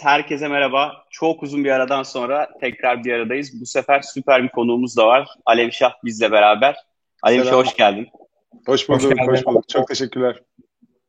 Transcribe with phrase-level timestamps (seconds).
[0.00, 1.04] Evet, herkese merhaba.
[1.10, 3.60] Çok uzun bir aradan sonra tekrar bir aradayız.
[3.60, 5.28] Bu sefer süper bir konuğumuz da var.
[5.46, 6.76] Alem Şah bizle beraber.
[7.22, 8.08] Alem Şah hoş geldin.
[8.66, 9.68] Hoş bulduk, hoş, hoş bulduk.
[9.68, 10.36] Çok teşekkürler.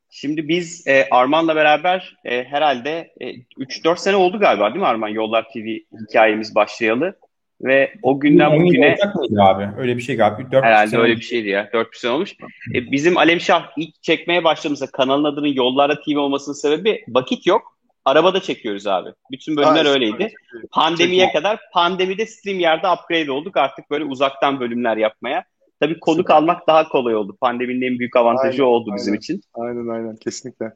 [0.09, 5.09] Şimdi biz e, Arman'la beraber e, herhalde e, 3-4 sene oldu galiba değil mi Arman?
[5.09, 5.77] Yollar TV
[6.09, 7.17] hikayemiz başlayalı.
[7.61, 8.97] Ve o günden bugüne...
[9.16, 9.69] mıydı abi?
[9.77, 10.52] Öyle bir şey galiba.
[10.52, 11.69] 4 herhalde öyle bir şeydi ya.
[11.73, 12.35] 4 sene olmuş.
[12.75, 17.80] E, bizim Alem Şah ilk çekmeye başladığımızda kanalın adının Yollara TV olmasının sebebi vakit yok.
[18.05, 19.09] Arabada çekiyoruz abi.
[19.31, 20.33] Bütün bölümler ha, öyleydi.
[20.71, 21.39] Pandemiye Çekme.
[21.39, 23.57] kadar pandemide stream yerde upgrade olduk.
[23.57, 25.43] Artık böyle uzaktan bölümler yapmaya.
[25.79, 26.35] Tabii konuk Süper.
[26.35, 27.37] almak daha kolay oldu.
[27.41, 28.97] Pandeminin en büyük avantajı aynen, oldu aynen.
[28.97, 29.41] bizim için.
[29.53, 30.71] Aynen aynen kesinlikle.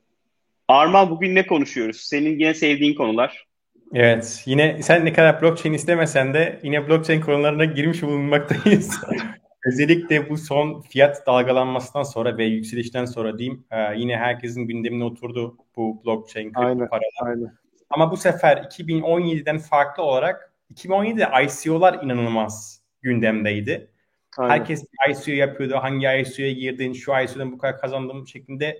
[0.68, 1.98] Arman bugün ne konuşuyoruz?
[1.98, 3.46] Senin yine sevdiğin konular.
[3.94, 4.44] Evet.
[4.46, 9.02] Yine sen ne kadar blockchain istemesen de yine blockchain konularına girmiş bulunmaktayız.
[9.66, 15.58] Özellikle bu son fiyat dalgalanmasından sonra ve yükselişten sonra diyeyim e, yine herkesin gündemine oturdu
[15.76, 17.12] bu blockchain kripto paralar.
[17.22, 17.58] Aynen.
[17.90, 23.92] Ama bu sefer 2017'den farklı olarak 2017'de ICO'lar inanılmaz gündemdeydi.
[24.38, 24.52] Aynen.
[24.52, 25.76] Herkes ICO yapıyordu.
[25.76, 28.80] Hangi ICO'ya girdin, şu ICO'dan bu kadar kazandım şeklinde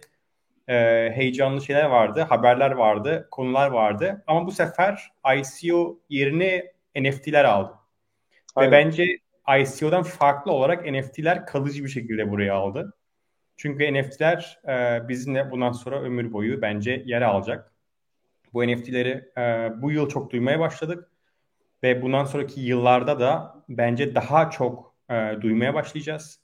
[0.68, 0.76] e,
[1.16, 4.24] heyecanlı şeyler vardı, haberler vardı, konular vardı.
[4.28, 7.74] Ama bu sefer ICO yerine NFT'ler aldı.
[8.56, 8.72] Aynen.
[8.72, 9.25] Ve bence
[9.60, 12.94] ICO'dan farklı olarak NFT'ler kalıcı bir şekilde buraya aldı.
[13.58, 17.72] Çünkü NFT'ler e, bizimle bundan sonra ömür boyu bence yer alacak.
[18.54, 21.12] Bu NFT'leri e, bu yıl çok duymaya başladık.
[21.84, 26.40] Ve bundan sonraki yıllarda da bence daha çok e, duymaya başlayacağız.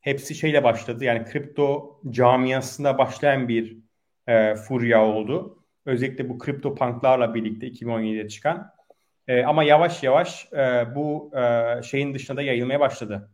[0.00, 1.04] Hepsi şeyle başladı.
[1.04, 3.78] Yani kripto camiasında başlayan bir
[4.26, 5.58] e, furya oldu.
[5.86, 8.70] Özellikle bu kripto punklarla birlikte 2017'de çıkan.
[9.28, 13.30] E, ama yavaş yavaş e, bu e, şeyin dışında da yayılmaya başladı.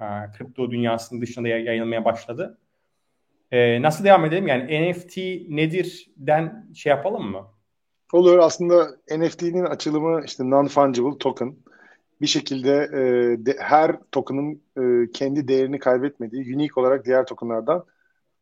[0.00, 0.04] E,
[0.38, 2.58] kripto dünyasının dışında da yayılmaya başladı.
[3.52, 4.46] E, nasıl devam edelim?
[4.46, 5.16] Yani NFT
[5.48, 7.46] nedir den şey yapalım mı?
[8.12, 8.38] Olur.
[8.38, 11.56] Aslında NFT'nin açılımı işte non-fungible token.
[12.20, 13.00] Bir şekilde e,
[13.46, 17.84] de, her token'ın e, kendi değerini kaybetmediği, unique olarak diğer tokenlardan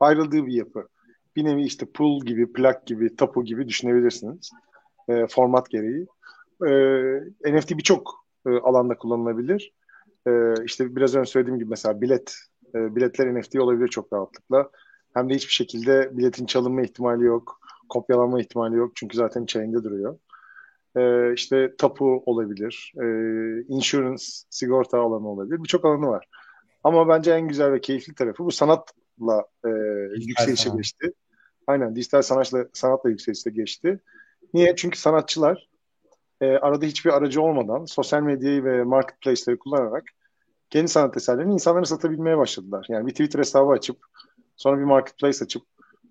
[0.01, 0.89] ayrıldığı bir yapı.
[1.37, 4.51] Bir nevi işte pool gibi, plak gibi, tapu gibi düşünebilirsiniz.
[5.09, 6.07] E, format gereği
[6.69, 9.73] e, NFT birçok e, alanda kullanılabilir.
[10.27, 10.31] E,
[10.65, 12.35] işte biraz önce söylediğim gibi mesela bilet,
[12.75, 14.71] e, biletler NFT olabilir çok rahatlıkla.
[15.15, 20.19] Hem de hiçbir şekilde biletin çalınma ihtimali yok, kopyalanma ihtimali yok çünkü zaten chain'de duruyor.
[20.97, 23.07] E, işte tapu olabilir, e,
[23.69, 25.63] insurance, sigorta alanı olabilir.
[25.63, 26.29] Birçok alanı var.
[26.85, 29.69] Ama bence en güzel ve keyifli tarafı bu sanatla e,
[30.17, 30.77] yükselişe sanat.
[30.77, 31.13] geçti.
[31.67, 34.01] Aynen dijital sanatla, sanatla yükselişe geçti.
[34.55, 34.77] Niye?
[34.77, 35.69] Çünkü sanatçılar
[36.43, 40.05] e, arada hiçbir aracı olmadan sosyal medyayı ve marketplace'leri kullanarak
[40.71, 42.87] kendi sanat eserlerini insanlara satabilmeye başladılar.
[42.89, 43.97] Yani bir Twitter hesabı açıp
[44.57, 45.63] sonra bir marketplace açıp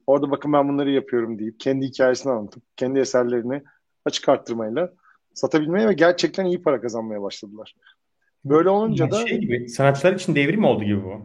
[0.07, 3.63] orada bakın ben bunları yapıyorum deyip kendi hikayesini anlatıp kendi eserlerini
[4.05, 4.93] açık arttırmayla
[5.33, 7.75] satabilmeye ve gerçekten iyi para kazanmaya başladılar.
[8.45, 11.21] Böyle olunca yani da şey gibi, sanatçılar için devrim oldu gibi bu.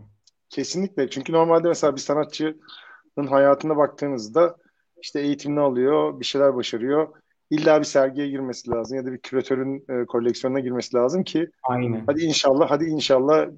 [0.49, 1.11] Kesinlikle.
[1.11, 4.56] Çünkü normalde mesela bir sanatçının hayatına baktığınızda
[5.03, 7.09] işte eğitimini alıyor, bir şeyler başarıyor
[7.51, 12.03] illa bir sergiye girmesi lazım ya da bir küratörün e, koleksiyonuna girmesi lazım ki Aynen.
[12.07, 13.49] hadi inşallah hadi inşallah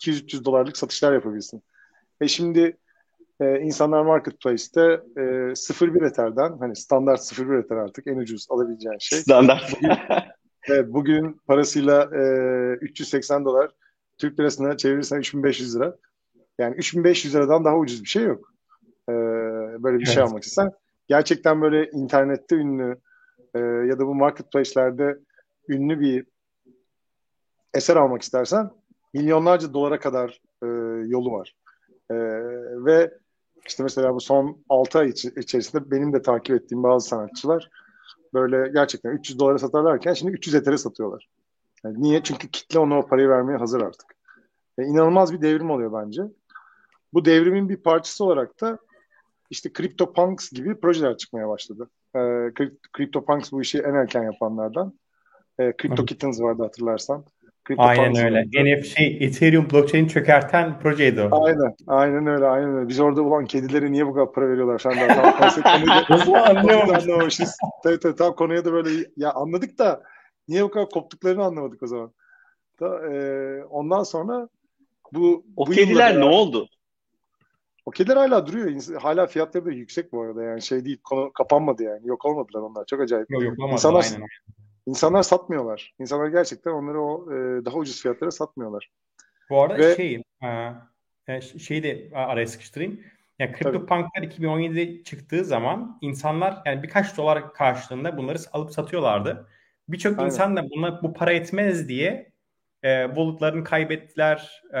[0.00, 1.62] 200-300 dolarlık satışlar yapabilsin.
[2.20, 2.76] E şimdi
[3.40, 4.80] e, insanlar marketplace'te
[5.16, 9.18] e, 0.1 Ether'den hani standart 0.1 Ether artık en ucuz alabileceğin şey.
[9.18, 9.72] Standart.
[9.76, 9.92] Bugün,
[10.68, 12.22] evet, bugün parasıyla e,
[12.80, 13.70] 380 dolar
[14.18, 15.96] Türk lirasına çevirirsen 3500 lira.
[16.58, 18.52] Yani 3500 liradan daha ucuz bir şey yok.
[19.08, 19.12] E,
[19.82, 20.14] böyle bir şey evet.
[20.14, 20.72] şey almak istersen.
[21.08, 22.96] Gerçekten böyle internette ünlü
[23.56, 25.18] e, ya da bu marketplace'lerde
[25.68, 26.26] ünlü bir
[27.74, 28.70] eser almak istersen
[29.14, 30.66] milyonlarca dolara kadar e,
[31.08, 31.54] yolu var.
[32.10, 32.14] E,
[32.84, 33.14] ve
[33.66, 37.70] işte mesela bu son 6 ay iç- içerisinde benim de takip ettiğim bazı sanatçılar
[38.34, 41.28] böyle gerçekten 300 dolara satarlarken şimdi 300 etere satıyorlar.
[41.84, 42.22] Yani niye?
[42.22, 44.16] Çünkü kitle ona o parayı vermeye hazır artık.
[44.78, 46.22] Yani inanılmaz bir devrim oluyor bence.
[47.14, 48.78] Bu devrimin bir parçası olarak da
[49.50, 51.90] işte CryptoPunks gibi projeler çıkmaya başladı.
[52.16, 52.50] E,
[52.96, 54.92] CryptoPunks bu işi en erken yapanlardan.
[55.58, 57.24] E, CryptoKittens vardı hatırlarsan.
[57.76, 58.42] Aynen öyle.
[58.44, 61.44] NFT şey, Ethereum blockchain çökerten projeydi o.
[61.44, 61.74] Aynen.
[61.86, 62.46] Aynen öyle.
[62.46, 62.88] Aynen öyle.
[62.88, 65.08] Biz orada ulan kedilere niye bu kadar para veriyorlar falan.
[65.08, 65.66] Tam konsept
[67.06, 67.56] anlamamışız.
[67.82, 70.02] tabii tabii tam konuya da böyle ya anladık da
[70.48, 72.12] niye bu kadar koptuklarını anlamadık o zaman.
[72.80, 74.48] Da, e, ondan sonra
[75.12, 76.68] bu o bu kediler ne oldu?
[77.86, 78.82] O kediler hala duruyor.
[79.00, 82.08] Hala fiyatları da yüksek bu arada yani şey değil konu kapanmadı yani.
[82.08, 82.86] Yok olmadılar onlar.
[82.86, 83.30] Çok acayip.
[83.30, 83.54] Yok yok.
[83.72, 84.26] İnsanlar, aynen.
[84.86, 85.94] İnsanlar satmıyorlar.
[86.00, 88.90] İnsanlar gerçekten onları o e, daha ucuz fiyatlara satmıyorlar.
[89.50, 90.48] Bu arada Ve, şey e,
[91.28, 93.00] e şey de araya sıkıştırayım.
[93.38, 99.48] Yani CryptoPunk'lar 2017'de çıktığı zaman insanlar yani birkaç dolar karşılığında bunları alıp satıyorlardı.
[99.88, 102.32] Birçok insan da buna bu para etmez diye
[102.86, 104.62] e, bulutlarını kaybettiler.
[104.74, 104.80] E,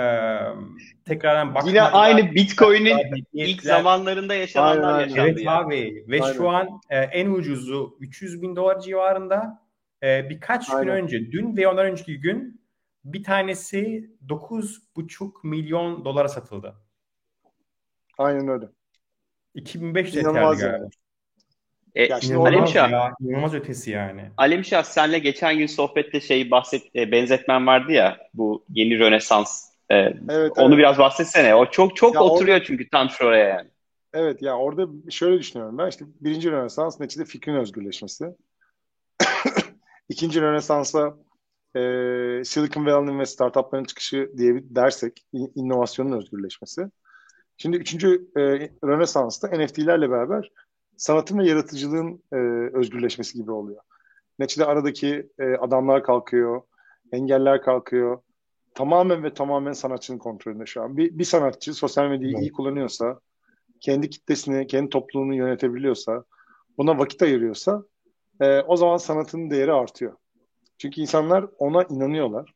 [1.04, 1.70] tekrardan bakmadılar.
[1.70, 5.30] Yine aynı Bitcoin'in ilk zamanlarında yaşananlar aynen, yaşandı.
[5.30, 5.64] Evet yani.
[5.64, 6.36] abi ve aynen.
[6.36, 9.66] şu an e, en ucuzu 300 bin dolar civarında.
[10.02, 10.84] E, birkaç aynen.
[10.84, 12.60] gün önce dün ve ondan önceki gün
[13.04, 16.74] bir tanesi 9,5 milyon dolara satıldı.
[18.18, 18.66] Aynen öyle.
[19.54, 20.88] 2005 İnanılmaz yani.
[21.96, 22.34] E, ya şimdi
[23.20, 24.30] inanılmaz ötesi yani.
[24.36, 29.64] Alim Şah senle geçen gün sohbette şey bahset e, benzetmen vardı ya bu yeni Rönesans.
[29.90, 30.78] E, evet, onu evet.
[30.78, 31.54] biraz bahsetsene.
[31.54, 33.68] O çok çok ya oturuyor orada, çünkü tam şuraya yani.
[34.14, 38.24] Evet ya orada şöyle düşünüyorum ben işte birinci Rönesans neticede fikrin özgürleşmesi.
[40.08, 41.16] İkinci Rönesans'a
[41.76, 41.80] e,
[42.44, 46.82] Silicon Valley'nin ve startupların çıkışı diye bir dersek inovasyonun özgürleşmesi.
[47.56, 48.40] Şimdi üçüncü e,
[48.84, 50.50] Rönesans'ta NFT'lerle beraber
[50.96, 52.36] sanatın ve yaratıcılığın e,
[52.76, 53.80] özgürleşmesi gibi oluyor.
[54.38, 56.62] Neticede aradaki e, adamlar kalkıyor,
[57.12, 58.18] engeller kalkıyor.
[58.74, 60.96] Tamamen ve tamamen sanatçının kontrolünde şu an.
[60.96, 62.42] Bir, bir sanatçı sosyal medyayı evet.
[62.42, 63.20] iyi kullanıyorsa,
[63.80, 66.24] kendi kitlesini, kendi topluluğunu yönetebiliyorsa,
[66.78, 67.84] buna vakit ayırıyorsa
[68.40, 70.16] e, o zaman sanatın değeri artıyor.
[70.78, 72.54] Çünkü insanlar ona inanıyorlar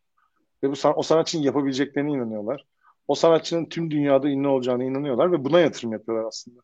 [0.63, 2.67] ve bu o sanatçının yapabileceklerine inanıyorlar.
[3.09, 6.61] O sanatçının tüm dünyada ünlü olacağına inanıyorlar ve buna yatırım yapıyorlar aslında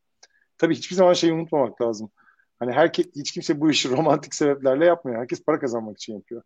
[0.59, 2.11] tabii hiçbir zaman şeyi unutmamak lazım.
[2.59, 5.21] Hani herkes hiç kimse bu işi romantik sebeplerle yapmıyor.
[5.21, 6.43] Herkes para kazanmak için yapıyor.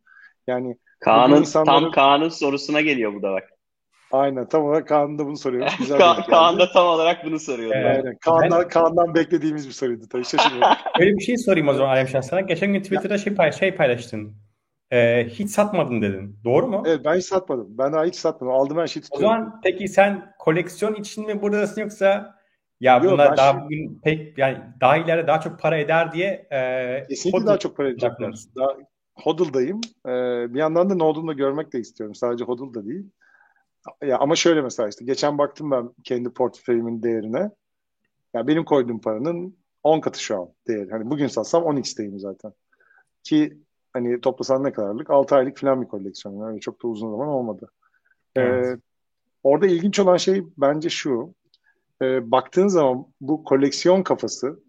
[0.47, 1.83] Yani Kaan'ın insanların...
[1.83, 3.45] tam Kaan'ın sorusuna geliyor bu da bak.
[4.13, 5.69] Aynen tam olarak Kaan'ın da bunu soruyor.
[5.79, 7.73] Güzel Ka- Kaan da tam olarak bunu soruyor.
[7.75, 7.97] Evet.
[7.97, 8.17] Aynen.
[8.21, 8.69] Kaan'dan, ben...
[8.69, 10.77] Kaan'dan beklediğimiz bir soruydu tabii şaşırmadım.
[11.01, 12.41] Öyle bir şey sorayım o zaman Alem sana.
[12.41, 14.37] Geçen gün Twitter'da şey, pay şey paylaştın.
[14.93, 16.37] Ee, hiç satmadın dedin.
[16.45, 16.83] Doğru mu?
[16.87, 17.67] Evet ben hiç satmadım.
[17.71, 18.55] Ben daha hiç satmadım.
[18.55, 19.29] Aldım her şeyi tutuyorum.
[19.29, 22.40] O zaman peki sen koleksiyon için mi buradasın yoksa
[22.81, 23.65] ya Yok, bunlar daha şimdi...
[23.65, 27.89] bugün pek yani daha ileride daha çok para eder diye e, Kesinlikle daha çok para
[27.89, 28.35] edecekler.
[28.57, 28.77] Daha
[29.15, 29.81] hodl'dayım.
[30.07, 30.11] E,
[30.55, 32.15] bir yandan da ne olduğunu da görmek de istiyorum.
[32.15, 33.07] Sadece hodl da değil.
[34.03, 37.51] Ya ama şöyle mesela işte geçen baktım ben kendi portföyümün değerine.
[38.35, 40.91] Ya benim koyduğum paranın 10 katı şu an değeri.
[40.91, 42.53] Hani bugün satsam 10x'teyim zaten.
[43.23, 43.59] Ki
[43.93, 45.11] hani toplasan ne kadarlık?
[45.11, 46.47] 6 aylık falan bir koleksiyon.
[46.47, 47.71] Yani çok da uzun zaman olmadı.
[48.37, 48.67] Evet.
[48.67, 48.81] Ee,
[49.43, 51.35] orada ilginç olan şey bence şu
[52.03, 54.61] e, baktığın zaman bu koleksiyon kafası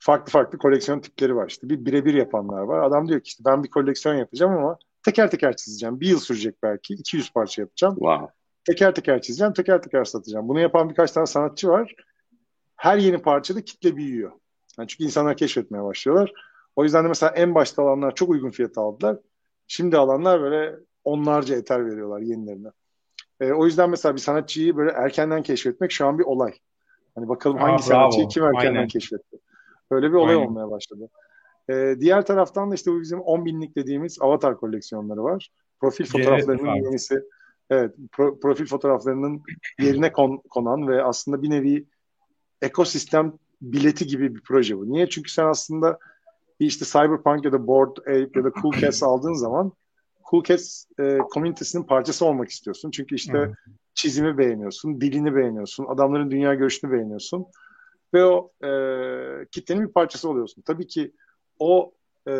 [0.00, 1.48] farklı farklı koleksiyon tipleri var.
[1.48, 2.82] İşte bir birebir yapanlar var.
[2.82, 6.00] Adam diyor ki işte ben bir koleksiyon yapacağım ama teker teker çizeceğim.
[6.00, 6.94] Bir yıl sürecek belki.
[6.94, 7.94] 200 parça yapacağım.
[7.94, 8.34] Wow.
[8.64, 10.48] Teker teker çizeceğim, teker teker satacağım.
[10.48, 11.94] Bunu yapan birkaç tane sanatçı var.
[12.76, 14.32] Her yeni parçada kitle büyüyor.
[14.78, 16.32] Yani çünkü insanlar keşfetmeye başlıyorlar.
[16.76, 19.18] O yüzden de mesela en başta alanlar çok uygun fiyata aldılar.
[19.68, 22.68] Şimdi alanlar böyle onlarca eter veriyorlar yenilerine.
[23.40, 26.52] E, o yüzden mesela bir sanatçıyı böyle erkenden keşfetmek şu an bir olay.
[27.14, 28.88] Hani bakalım hangi Aa, sanatçıyı kim erkenden Aynen.
[28.88, 29.38] keşfetti.
[29.90, 30.46] Öyle bir olay Aynen.
[30.46, 31.08] olmaya başladı.
[31.70, 35.50] E, diğer taraftan da işte bu bizim 10 binlik dediğimiz avatar koleksiyonları var.
[35.80, 37.20] Profil fotoğraflarının evet, yenisi.
[37.70, 39.42] Evet, pro, profil fotoğraflarının
[39.80, 41.86] yerine kon, konan ve aslında bir nevi
[42.62, 44.92] ekosistem bileti gibi bir proje bu.
[44.92, 45.08] Niye?
[45.08, 45.98] Çünkü sen aslında
[46.60, 49.72] bir işte Cyberpunk ya da Bored Ape ya da Cool Cats aldığın zaman
[50.34, 52.90] Cool Cats e, komünitesinin parçası olmak istiyorsun.
[52.90, 53.52] Çünkü işte hmm.
[53.94, 57.46] çizimi beğeniyorsun, dilini beğeniyorsun, adamların dünya görüşünü beğeniyorsun.
[58.14, 58.70] Ve o e,
[59.50, 60.62] kitlenin bir parçası oluyorsun.
[60.62, 61.12] Tabii ki
[61.58, 61.92] o
[62.26, 62.32] e,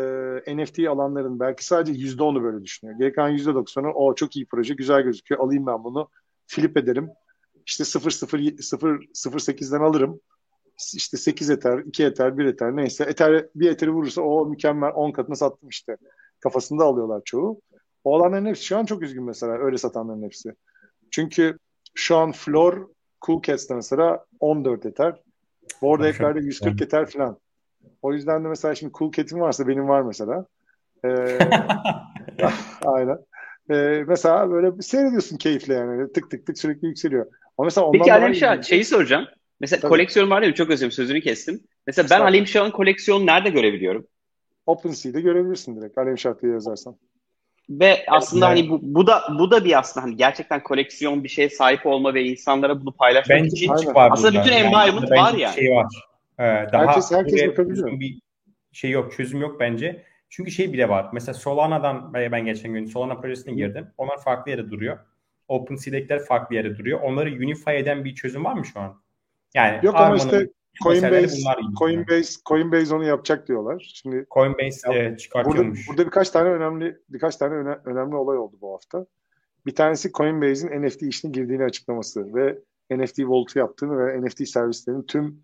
[0.57, 2.99] NFT alanların belki sadece yüzde onu böyle düşünüyor.
[2.99, 5.41] Geri kalan yüzde doksanı o çok iyi proje, güzel gözüküyor.
[5.41, 6.09] Alayım ben bunu,
[6.47, 7.09] flip ederim.
[7.65, 10.19] İşte 0.0.0.8'den alırım.
[10.93, 13.03] İşte 8 eter, 2 eter, 1 eter neyse.
[13.03, 15.97] Eter, bir eteri vurursa o mükemmel 10 katına sattım işte.
[16.39, 17.61] Kafasında alıyorlar çoğu.
[18.05, 20.55] O alanların hepsi şu an çok üzgün mesela öyle satanların hepsi.
[21.11, 21.57] Çünkü
[21.95, 22.87] şu an Floor
[23.25, 25.21] Cool Cats'te mesela 14 eter.
[25.81, 27.37] Board Ape'lerde 140 eter falan.
[28.01, 30.45] O yüzden de mesela şimdi Cool Cat'im varsa benim var mesela.
[31.05, 31.09] Ee,
[32.85, 33.17] aynen.
[33.69, 36.13] Ee, mesela böyle seyrediyorsun keyifle yani.
[36.13, 37.25] Tık tık tık sürekli yükseliyor.
[37.57, 39.25] Ama mesela ondan Peki Alem Şah şeyi soracağım.
[39.59, 39.89] Mesela Tabii.
[39.89, 40.55] koleksiyon var değil mi?
[40.55, 41.63] Çok özür sözünü kestim.
[41.87, 44.07] Mesela ben Alem Şah'ın koleksiyonu nerede görebiliyorum?
[44.65, 46.97] OpenSea'de görebilirsin direkt Alem Şah diye yazarsan.
[47.69, 48.59] Ve aslında evet.
[48.59, 52.13] hani bu, bu da bu da bir aslında hani gerçekten koleksiyon bir şeye sahip olma
[52.13, 54.45] ve insanlara bunu paylaşmak bence için var aslında burada.
[54.45, 55.55] bütün environment yani, var yani.
[55.55, 55.85] Şey var.
[56.39, 57.57] Ee, daha herkes herkes.
[57.99, 58.19] Bir
[58.71, 60.03] şey yok, çözüm yok bence.
[60.29, 61.09] Çünkü şey bile var.
[61.13, 63.87] Mesela Solana'dan ben geçen gün Solana projesine girdim.
[63.97, 64.97] Onlar farklı yere duruyor.
[65.47, 66.99] OpenSea'dekiler farklı yere duruyor.
[67.01, 69.01] Onları unify eden bir çözüm var mı şu an?
[69.53, 70.47] Yani Yok ama işte
[70.83, 71.41] Coinbase,
[71.79, 73.91] Coinbase, Coinbase onu yapacak diyorlar.
[73.93, 75.87] Şimdi Coinbase e, çıkartıyormuş.
[75.87, 79.05] Burada, burada birkaç tane önemli birkaç tane öne, önemli olay oldu bu hafta.
[79.65, 82.59] Bir tanesi Coinbase'in NFT işine girdiğini açıklaması ve
[82.91, 85.43] NFT Vault'u yaptığını ve NFT servislerinin tüm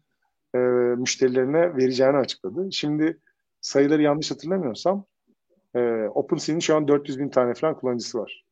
[0.56, 0.58] e,
[0.98, 2.68] müşterilerine vereceğini açıkladı.
[2.72, 3.18] Şimdi
[3.62, 5.06] sayıları yanlış hatırlamıyorsam
[5.76, 8.46] e, OpenSea'nin şu an 400 bin tane falan kullanıcısı var.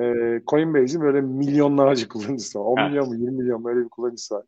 [0.00, 0.04] E,
[0.46, 2.64] Coinbase'in böyle milyonlarca kullanıcısı var.
[2.64, 2.90] 10 evet.
[2.90, 4.44] milyon mu 20 milyon mu öyle bir kullanıcısı var.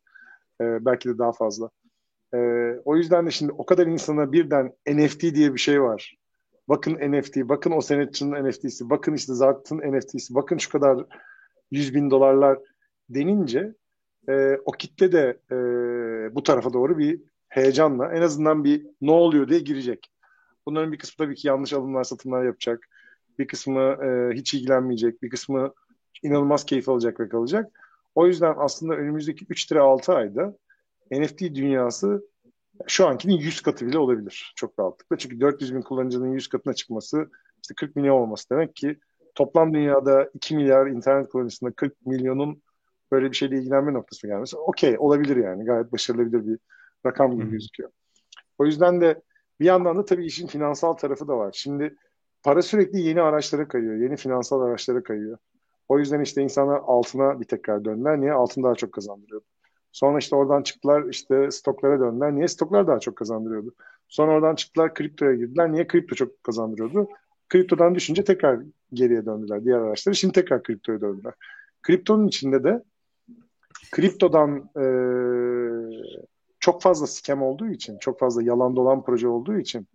[0.61, 1.69] E, belki de daha fazla.
[2.33, 2.37] E,
[2.85, 6.17] o yüzden de şimdi o kadar insana birden NFT diye bir şey var.
[6.69, 11.05] Bakın NFT, bakın o senetçinin NFT'si, bakın işte Zart'ın NFT'si, bakın şu kadar
[11.71, 12.59] 100 bin dolarlar
[13.09, 13.75] denince
[14.29, 15.55] e, o kitle de e,
[16.35, 20.11] bu tarafa doğru bir heyecanla en azından bir ne oluyor diye girecek.
[20.65, 22.87] Bunların bir kısmı tabii ki yanlış alımlar, satımlar yapacak.
[23.39, 25.21] Bir kısmı e, hiç ilgilenmeyecek.
[25.21, 25.73] Bir kısmı
[26.23, 27.79] inanılmaz keyif alacak ve kalacak.
[28.17, 30.57] O yüzden aslında önümüzdeki 3 lira 6 ayda
[31.11, 32.27] NFT dünyası
[32.87, 35.17] şu ankinin 100 katı bile olabilir çok rahatlıkla.
[35.17, 37.29] Çünkü 400 bin kullanıcının 100 katına çıkması
[37.63, 38.99] işte 40 milyon olması demek ki
[39.35, 42.61] toplam dünyada 2 milyar internet kullanıcısında 40 milyonun
[43.11, 45.65] böyle bir şeyle ilgilenme noktasına gelmesi okey olabilir yani.
[45.65, 46.59] Gayet başarılabilir bir
[47.05, 47.89] rakam gibi gözüküyor.
[48.57, 49.21] O yüzden de
[49.59, 51.51] bir yandan da tabii işin finansal tarafı da var.
[51.53, 51.95] Şimdi
[52.43, 53.95] para sürekli yeni araçlara kayıyor.
[53.95, 55.37] Yeni finansal araçlara kayıyor.
[55.89, 58.21] O yüzden işte insanlar altına bir tekrar döndüler.
[58.21, 58.33] Niye?
[58.33, 59.45] Altın daha çok kazandırıyordu.
[59.91, 62.35] Sonra işte oradan çıktılar işte stoklara döndüler.
[62.35, 62.47] Niye?
[62.47, 63.75] Stoklar daha çok kazandırıyordu.
[64.07, 65.71] Sonra oradan çıktılar kriptoya girdiler.
[65.71, 65.87] Niye?
[65.87, 67.07] Kripto çok kazandırıyordu.
[67.49, 68.59] Kriptodan düşünce tekrar
[68.93, 70.15] geriye döndüler diğer araçları.
[70.15, 71.33] Şimdi tekrar kriptoya döndüler.
[71.81, 72.83] Kriptonun içinde de
[73.91, 74.85] kriptodan e,
[76.59, 79.87] çok fazla scam olduğu için, çok fazla yalan dolan proje olduğu için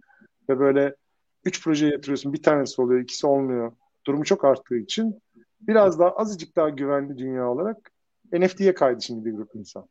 [0.48, 0.96] ve böyle
[1.44, 3.72] üç proje yatırıyorsun bir tanesi oluyor, ikisi olmuyor.
[4.06, 5.20] Durumu çok arttığı için
[5.68, 7.90] biraz daha azıcık daha güvenli dünya olarak
[8.32, 9.88] NFT'ye kaydı şimdi bir grup insan.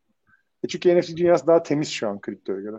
[0.64, 2.76] E çünkü NFT dünyası daha temiz şu an kriptoya göre.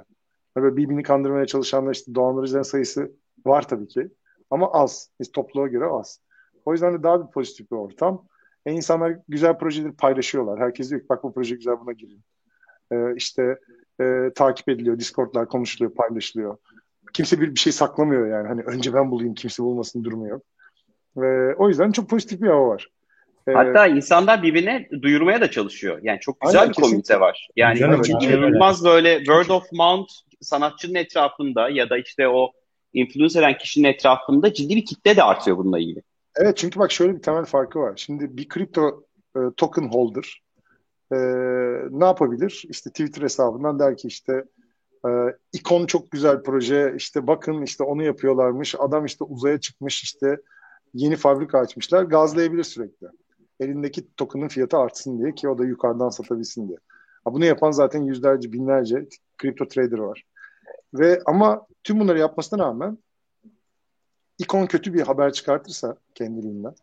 [0.55, 3.11] Böyle birbirini kandırmaya çalışanlar işte dolandırıcıların sayısı
[3.45, 4.09] var tabii ki.
[4.49, 5.09] Ama az.
[5.19, 6.19] Biz topluluğa göre az.
[6.65, 8.27] O yüzden de daha bir pozitif bir ortam.
[8.65, 10.59] E insanlar güzel projeleri paylaşıyorlar.
[10.59, 12.21] Herkes diyor ki bak bu proje güzel buna girin.
[12.91, 13.59] E, işte
[14.01, 14.99] e, takip ediliyor.
[14.99, 16.57] Discord'lar konuşuluyor, paylaşılıyor.
[17.13, 18.47] Kimse bir, bir şey saklamıyor yani.
[18.47, 20.43] Hani önce ben bulayım kimse bulmasın durumu yok.
[21.17, 22.87] Ve o yüzden çok pozitif bir hava var.
[23.47, 25.99] Ee, Hatta insanlar birbirine duyurmaya da çalışıyor.
[26.03, 26.91] Yani çok güzel Aynen, bir kesinlikle.
[26.91, 27.47] komünite var.
[27.55, 32.51] Yani Canım, inanılmaz böyle word of mouth sanatçının etrafında ya da işte o
[32.93, 36.01] influence eden kişinin etrafında ciddi bir kitle de artıyor bununla ilgili.
[36.35, 37.93] Evet çünkü bak şöyle bir temel farkı var.
[37.95, 39.03] Şimdi bir kripto
[39.35, 40.41] e, token holder
[41.11, 41.17] e,
[41.99, 42.63] ne yapabilir?
[42.69, 44.43] İşte Twitter hesabından der ki işte
[45.05, 45.09] e,
[45.53, 50.37] ikon çok güzel proje işte bakın işte onu yapıyorlarmış adam işte uzaya çıkmış işte
[50.93, 53.07] yeni fabrika açmışlar gazlayabilir sürekli.
[53.59, 56.77] Elindeki token'ın fiyatı artsın diye ki o da yukarıdan satabilsin diye.
[57.23, 59.07] Ha, bunu yapan zaten yüzlerce binlerce
[59.37, 60.23] kripto trader var.
[60.93, 62.97] Ve ama tüm bunları yapmasına rağmen
[64.39, 66.75] ikon kötü bir haber çıkartırsa kendiliğinden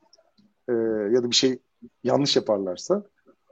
[0.68, 0.72] e,
[1.14, 1.58] ya da bir şey
[2.04, 3.02] yanlış yaparlarsa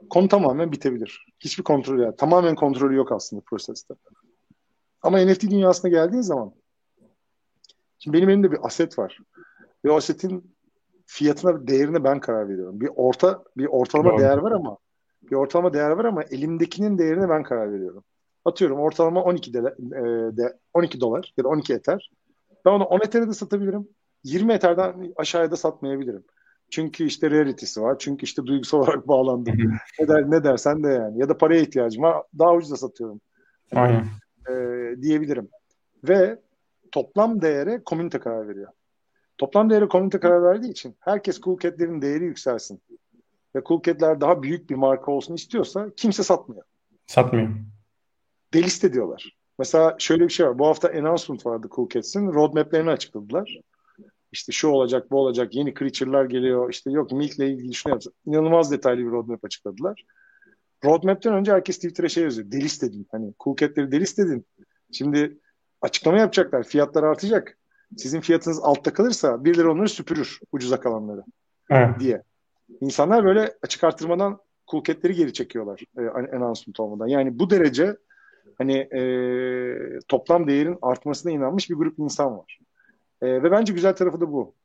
[0.09, 1.25] konu tamamen bitebilir.
[1.39, 3.93] Hiçbir kontrol yani tamamen kontrolü yok aslında proseste.
[5.01, 6.53] Ama NFT dünyasına geldiğin zaman
[7.99, 9.19] şimdi benim elimde bir aset var.
[9.85, 10.55] Ve o asetin
[11.05, 12.81] fiyatına, değerine ben karar veriyorum.
[12.81, 14.19] Bir orta bir ortalama Doğru.
[14.19, 14.77] değer var ama
[15.31, 18.03] bir ortalama değer var ama elimdekinin değerine ben karar veriyorum.
[18.45, 19.63] Atıyorum ortalama 12 de,
[20.37, 22.11] de 12 dolar ya da 12 eter.
[22.65, 23.87] Ben onu 10 etere de satabilirim.
[24.23, 26.23] 20 eterden aşağıya da satmayabilirim.
[26.69, 27.95] Çünkü işte reality'si var.
[27.99, 29.57] Çünkü işte duygusal olarak bağlandım.
[29.99, 31.19] ne, der, ne dersen de yani.
[31.19, 32.23] Ya da paraya ihtiyacım var.
[32.39, 33.21] Daha ucuza satıyorum.
[33.75, 34.05] Aynen.
[34.49, 34.53] E,
[35.01, 35.49] diyebilirim.
[36.07, 36.39] Ve
[36.91, 38.71] toplam değere komünite karar veriyor.
[39.39, 42.81] Toplam değere komünite karar verdiği için herkes Cool Cat'lerin değeri yükselsin.
[43.55, 46.63] Ve Cool Cat'ler daha büyük bir marka olsun istiyorsa kimse satmıyor.
[47.07, 47.49] Satmıyor.
[48.53, 49.37] Delist diyorlar.
[49.59, 50.59] Mesela şöyle bir şey var.
[50.59, 52.33] Bu hafta announcement vardı Cool Cats'in.
[52.33, 53.59] Roadmap'lerini açıkladılar
[54.31, 58.13] işte şu olacak, bu olacak, yeni creature'lar geliyor, işte yok Milk'le ilgili şunu yapacak.
[58.25, 60.03] İnanılmaz detaylı bir roadmap açıkladılar.
[60.85, 62.51] Roadmap'ten önce herkes Twitter'a şey yazıyor.
[62.51, 63.07] Delist dedin.
[63.11, 64.45] Hani cool cat'leri delist dedin.
[64.91, 65.37] Şimdi
[65.81, 66.63] açıklama yapacaklar.
[66.63, 67.57] Fiyatlar artacak.
[67.97, 71.23] Sizin fiyatınız altta kalırsa birileri onları süpürür ucuza kalanları
[71.69, 71.99] evet.
[71.99, 72.23] diye.
[72.81, 76.01] İnsanlar böyle açık artırmadan cool cat'leri geri çekiyorlar e,
[76.35, 77.07] announcement olmadan.
[77.07, 77.97] Yani bu derece
[78.57, 79.01] hani e,
[80.07, 82.59] toplam değerin artmasına inanmış bir grup insan var.
[83.21, 84.55] E, ve bence güzel tarafı da bu.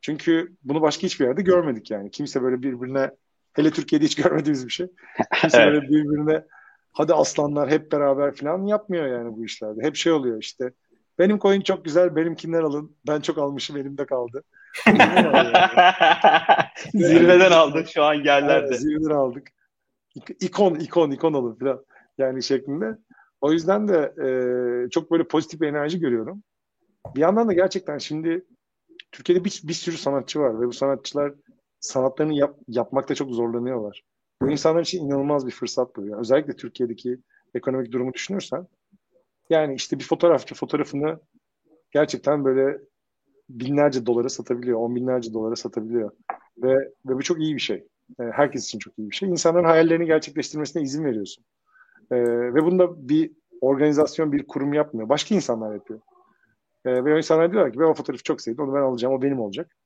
[0.00, 2.10] Çünkü bunu başka hiçbir yerde görmedik yani.
[2.10, 3.10] Kimse böyle birbirine
[3.52, 4.86] hele Türkiye'de hiç görmediğimiz bir şey.
[5.40, 5.72] Kimse evet.
[5.72, 6.44] böyle birbirine
[6.92, 9.82] hadi aslanlar hep beraber falan yapmıyor yani bu işlerde.
[9.82, 10.72] Hep şey oluyor işte.
[11.18, 12.96] Benim coin çok güzel, benimkinden alın.
[13.06, 14.42] Ben çok almışım, elimde kaldı.
[16.94, 18.66] Zirveden aldık şu an yerlerde.
[18.68, 19.48] Evet, zirveden aldık.
[20.40, 21.84] İkon, ikon, ikon alın falan.
[22.18, 22.98] Yani şeklinde.
[23.40, 24.26] O yüzden de e,
[24.90, 26.42] çok böyle pozitif bir enerji görüyorum.
[27.16, 28.44] Bir yandan da gerçekten şimdi
[29.12, 31.32] Türkiye'de bir, bir sürü sanatçı var ve bu sanatçılar
[31.80, 34.02] sanatlarını yap, yapmakta çok zorlanıyorlar.
[34.42, 36.06] Bu insanlar için inanılmaz bir fırsat bu.
[36.06, 37.18] Yani özellikle Türkiye'deki
[37.54, 38.66] ekonomik durumu düşünürsen
[39.52, 41.20] yani işte bir fotoğrafçı fotoğrafını
[41.90, 42.78] gerçekten böyle
[43.48, 46.10] binlerce dolara satabiliyor, on binlerce dolara satabiliyor.
[46.58, 47.76] Ve, ve bu çok iyi bir şey.
[48.20, 49.28] E, herkes için çok iyi bir şey.
[49.28, 51.44] İnsanların hayallerini gerçekleştirmesine izin veriyorsun.
[52.10, 52.16] E,
[52.54, 53.30] ve bunda bir
[53.60, 55.08] organizasyon, bir kurum yapmıyor.
[55.08, 56.00] Başka insanlar yapıyor.
[56.84, 59.22] E, ve o insanlar diyorlar ki ben o fotoğrafı çok sevdim, onu ben alacağım, o
[59.22, 59.76] benim olacak.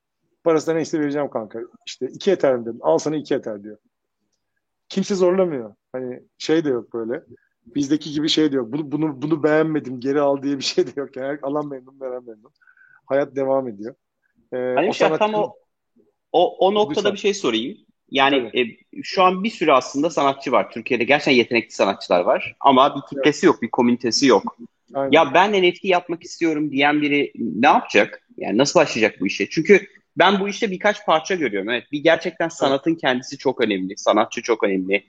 [0.44, 1.60] Parasını neyse vereceğim kanka.
[1.86, 3.76] İşte iki eter dedim, al sana iki eter diyor.
[4.88, 5.74] Kimse zorlamıyor.
[5.92, 7.24] Hani şey de yok böyle.
[7.74, 8.72] Bizdeki gibi şey de yok.
[8.72, 11.16] Bunu, bunu, bunu beğenmedim, geri al diye bir şey de yok.
[11.16, 12.52] Yani alan memnun, veren memnun.
[13.06, 13.94] Hayat devam ediyor.
[14.52, 15.18] Ee, hani o şey, sanat...
[15.18, 15.54] tam o,
[16.32, 17.12] o, o noktada Lütfen.
[17.12, 17.78] bir şey sorayım.
[18.10, 18.68] Yani evet.
[18.68, 20.70] e, şu an bir sürü aslında sanatçı var.
[20.70, 22.56] Türkiye'de gerçekten yetenekli sanatçılar var.
[22.60, 23.54] Ama bir kitlesi evet.
[23.54, 24.56] yok, bir komünitesi yok.
[24.94, 25.12] Aynen.
[25.12, 28.28] Ya ben NFT yapmak istiyorum diyen biri ne yapacak?
[28.36, 29.48] Yani nasıl başlayacak bu işe?
[29.48, 31.68] Çünkü ben bu işte birkaç parça görüyorum.
[31.68, 35.04] Evet, bir gerçekten sanatın kendisi çok önemli, sanatçı çok önemli.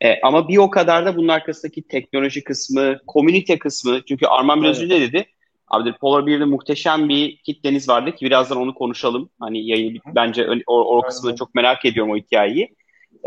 [0.00, 4.00] E, ama bir o kadar da bunun arkasındaki teknoloji kısmı, komünite kısmı.
[4.08, 5.12] Çünkü Arman biraz önce evet.
[5.12, 5.26] dedi.
[5.68, 9.30] Abi Polar 1'de muhteşem bir kitleniz vardı ki birazdan onu konuşalım.
[9.40, 12.74] Hani yayın bence o, o kısmını çok merak ediyorum o hikayeyi.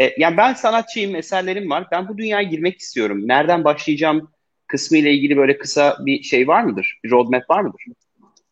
[0.01, 1.87] E, yani ben sanatçıyım, eserlerim var.
[1.91, 3.27] Ben bu dünyaya girmek istiyorum.
[3.27, 4.31] Nereden başlayacağım
[4.67, 6.99] kısmı ile ilgili böyle kısa bir şey var mıdır?
[7.03, 7.81] Bir roadmap var mıdır?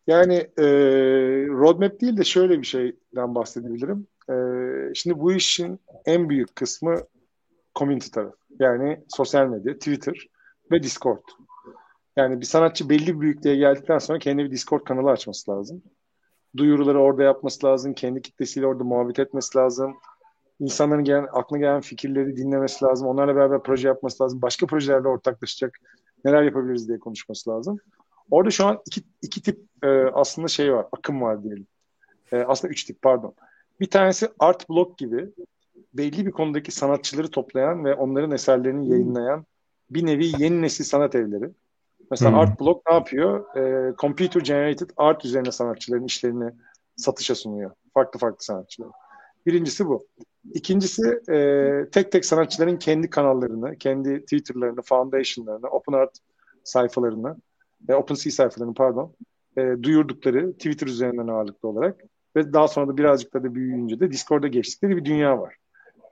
[0.08, 0.66] Yani e,
[1.48, 4.08] roadmap değil de şöyle bir şeyden bahsedebilirim.
[4.30, 4.36] E,
[4.94, 6.98] şimdi bu işin en büyük kısmı
[7.78, 8.38] community tarafı.
[8.60, 10.28] Yani sosyal medya, Twitter
[10.72, 11.24] ve Discord.
[12.16, 15.84] Yani bir sanatçı belli bir büyüklüğe geldikten sonra kendi bir Discord kanalı açması lazım.
[16.58, 17.94] Duyuruları orada yapması lazım.
[17.94, 19.98] Kendi kitlesiyle orada muhabbet etmesi lazım.
[20.60, 23.08] İnsanların gelen, aklına gelen fikirleri dinlemesi lazım.
[23.08, 24.42] Onlarla beraber proje yapması lazım.
[24.42, 25.80] Başka projelerle ortaklaşacak.
[26.26, 27.80] Neler yapabiliriz diye konuşması lazım.
[28.32, 31.68] Orada şu an iki, iki tip e, aslında şey var, akım var diyelim.
[32.32, 33.34] E, aslında üç tip pardon.
[33.80, 35.30] Bir tanesi art blog gibi
[35.98, 39.46] belli bir konudaki sanatçıları toplayan ve onların eserlerini yayınlayan
[39.90, 41.50] bir nevi yeni nesil sanat evleri.
[42.12, 42.40] Mesela hmm.
[42.40, 43.56] Art Block ne yapıyor?
[43.58, 46.52] E, computer generated art üzerine sanatçıların işlerini
[46.96, 47.72] satışa sunuyor.
[47.94, 48.90] Farklı farklı sanatçılar.
[49.46, 50.08] Birincisi bu.
[50.54, 56.18] İkincisi e, tek tek sanatçıların kendi kanallarını, kendi Twitter'larını, foundation'larını, Open Art
[56.64, 57.36] sayfalarını,
[57.90, 59.14] e, OpenSea sayfalarını pardon,
[59.58, 62.04] e, duyurdukları Twitter üzerinden ağırlıklı olarak
[62.36, 65.56] ve daha sonra da birazcık da, da büyüyünce de Discord'a geçtikleri bir dünya var.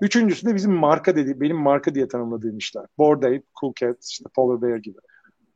[0.01, 2.86] Üçüncüsü de bizim marka dedi, benim marka diye tanımladığım işler.
[2.97, 4.97] Bored Ape, Cool Cat, işte Polar Bear gibi.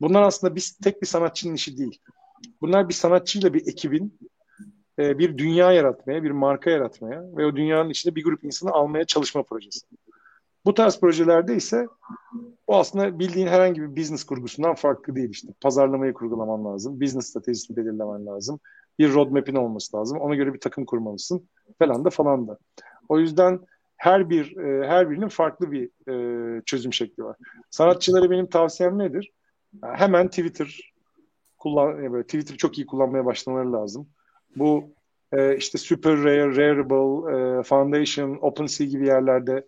[0.00, 1.98] Bunlar aslında biz tek bir sanatçının işi değil.
[2.60, 4.18] Bunlar bir sanatçıyla bir ekibin
[4.98, 9.04] e, bir dünya yaratmaya, bir marka yaratmaya ve o dünyanın içinde bir grup insanı almaya
[9.04, 9.86] çalışma projesi.
[10.64, 11.86] Bu tarz projelerde ise
[12.66, 15.48] o aslında bildiğin herhangi bir business kurgusundan farklı değil işte.
[15.60, 18.60] Pazarlamayı kurgulaman lazım, business stratejisini belirlemen lazım,
[18.98, 21.48] bir roadmap'in olması lazım, ona göre bir takım kurmalısın
[21.78, 22.58] falan da falan da.
[23.08, 23.60] O yüzden
[24.00, 27.36] her bir e, her birinin farklı bir e, çözüm şekli var.
[27.70, 29.32] Sanatçılara benim tavsiyem nedir?
[29.82, 30.92] hemen Twitter
[31.58, 34.08] kullan böyle Twitter çok iyi kullanmaya başlamaları lazım.
[34.56, 34.94] Bu
[35.32, 39.66] e, işte Super Rare, Rareable, e, Foundation, OpenSea gibi yerlerde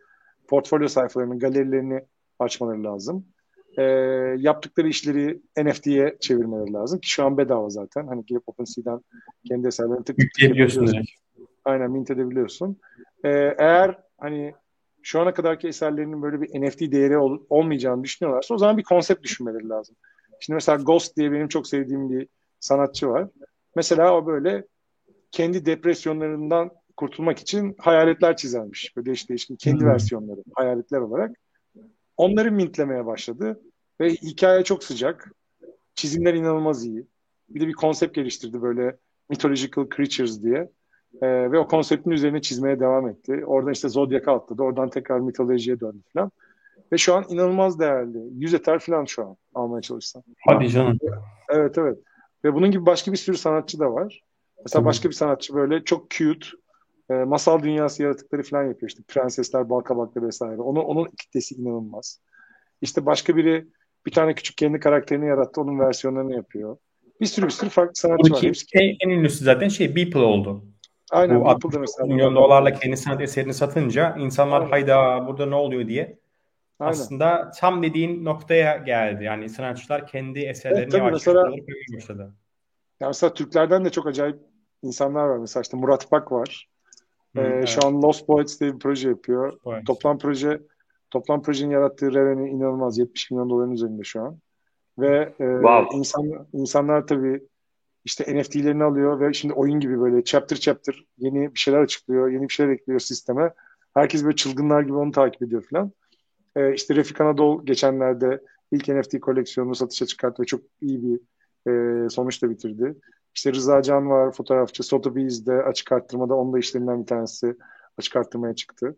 [0.49, 2.01] portfolyo sayfalarını, galerilerini
[2.39, 3.27] açmaları lazım.
[3.79, 3.83] E,
[4.39, 8.07] yaptıkları işleri NFT'ye çevirmeleri lazım ki şu an bedava zaten.
[8.07, 9.01] Hani girip OpenSea'den
[9.49, 10.29] kendi eserlerini tık tık
[11.65, 12.81] Aynen mint edebiliyorsun.
[13.25, 14.55] E, eğer hani
[15.03, 19.23] şu ana kadarki eserlerinin böyle bir NFT değeri ol, olmayacağını düşünüyorlarsa o zaman bir konsept
[19.23, 19.97] düşünmeleri lazım.
[20.41, 22.29] Şimdi mesela Ghost diye benim çok sevdiğim bir
[22.61, 23.29] sanatçı var.
[23.77, 24.67] Mesela o böyle
[25.31, 28.97] kendi depresyonlarından kurtulmak için hayaletler çizermiş.
[28.97, 29.89] Böyle işte işte kendi hmm.
[29.89, 31.37] versiyonları hayaletler olarak.
[32.17, 33.61] Onları mintlemeye başladı.
[34.01, 35.33] Ve hikaye çok sıcak.
[35.95, 37.07] Çizimler inanılmaz iyi.
[37.49, 38.97] Bir de bir konsept geliştirdi böyle
[39.29, 40.71] mythological creatures diye.
[41.23, 43.45] E, ve o konseptin üzerine çizmeye devam etti.
[43.47, 44.63] Oradan işte Zodiac'a atladı.
[44.63, 46.31] Oradan tekrar mitolojiye döndü falan.
[46.93, 48.19] Ve şu an inanılmaz değerli.
[48.39, 50.23] Yüz eter falan şu an almaya çalışsam.
[50.49, 50.99] Hadi canım.
[51.51, 51.99] Evet evet.
[52.45, 54.23] Ve bunun gibi başka bir sürü sanatçı da var.
[54.65, 54.89] Mesela Tabii.
[54.89, 56.47] başka bir sanatçı böyle çok cute
[57.11, 58.89] e, masal dünyası yaratıkları falan yapıyor.
[58.89, 60.61] İşte prensesler, balkabaklar vesaire.
[60.61, 62.21] Onun, onun kitlesi inanılmaz.
[62.81, 63.67] İşte başka biri
[64.07, 65.61] bir tane küçük kendi karakterini yarattı.
[65.61, 66.77] Onun versiyonlarını yapıyor.
[67.21, 68.65] Bir sürü bir sürü farklı sanatçı var.
[68.75, 70.65] En, en ünlüsü zaten şey Beeple oldu.
[71.13, 71.41] Aynen.
[71.41, 72.07] Bu 60 mesela.
[72.07, 74.71] milyon dolarla kendi sanat eserini satınca insanlar Aynen.
[74.71, 76.19] hayda burada ne oluyor diye
[76.79, 76.91] Aynen.
[76.91, 79.25] aslında tam dediğin noktaya geldi.
[79.25, 81.53] Yani sanatçılar kendi eserlerini evet, yavaş mesela,
[81.97, 82.33] başladı.
[83.01, 84.39] Ya mesela Türklerden de çok acayip
[84.83, 85.39] insanlar var.
[85.39, 86.69] Mesela işte Murat Pak var.
[87.37, 87.69] Hı, ee, evet.
[87.69, 89.59] Şu an Lost Poets diye bir proje yapıyor.
[89.59, 89.85] Poets.
[89.87, 90.61] Toplam proje
[91.11, 92.99] toplam projenin yarattığı revenue inanılmaz.
[92.99, 94.39] 70 milyon doların üzerinde şu an.
[94.99, 95.97] Ve e, wow.
[95.97, 97.41] insan, insanlar tabii
[98.05, 102.43] işte NFT'lerini alıyor ve şimdi oyun gibi böyle chapter chapter yeni bir şeyler açıklıyor, yeni
[102.49, 103.55] bir şeyler ekliyor sisteme.
[103.95, 105.93] Herkes böyle çılgınlar gibi onu takip ediyor falan.
[106.57, 108.41] E, işte Refik Anadolu geçenlerde
[108.73, 111.21] ilk NFT koleksiyonunu satışa çıkarttı ve çok iyi bir
[111.71, 112.95] e, sonuçla bitirdi.
[113.35, 114.83] İşte Rıza Can var fotoğrafçı.
[114.83, 117.57] Sotheby's'de açık arttırmada onun da işlerinden bir tanesi
[117.99, 118.97] açık arttırmaya çıktı.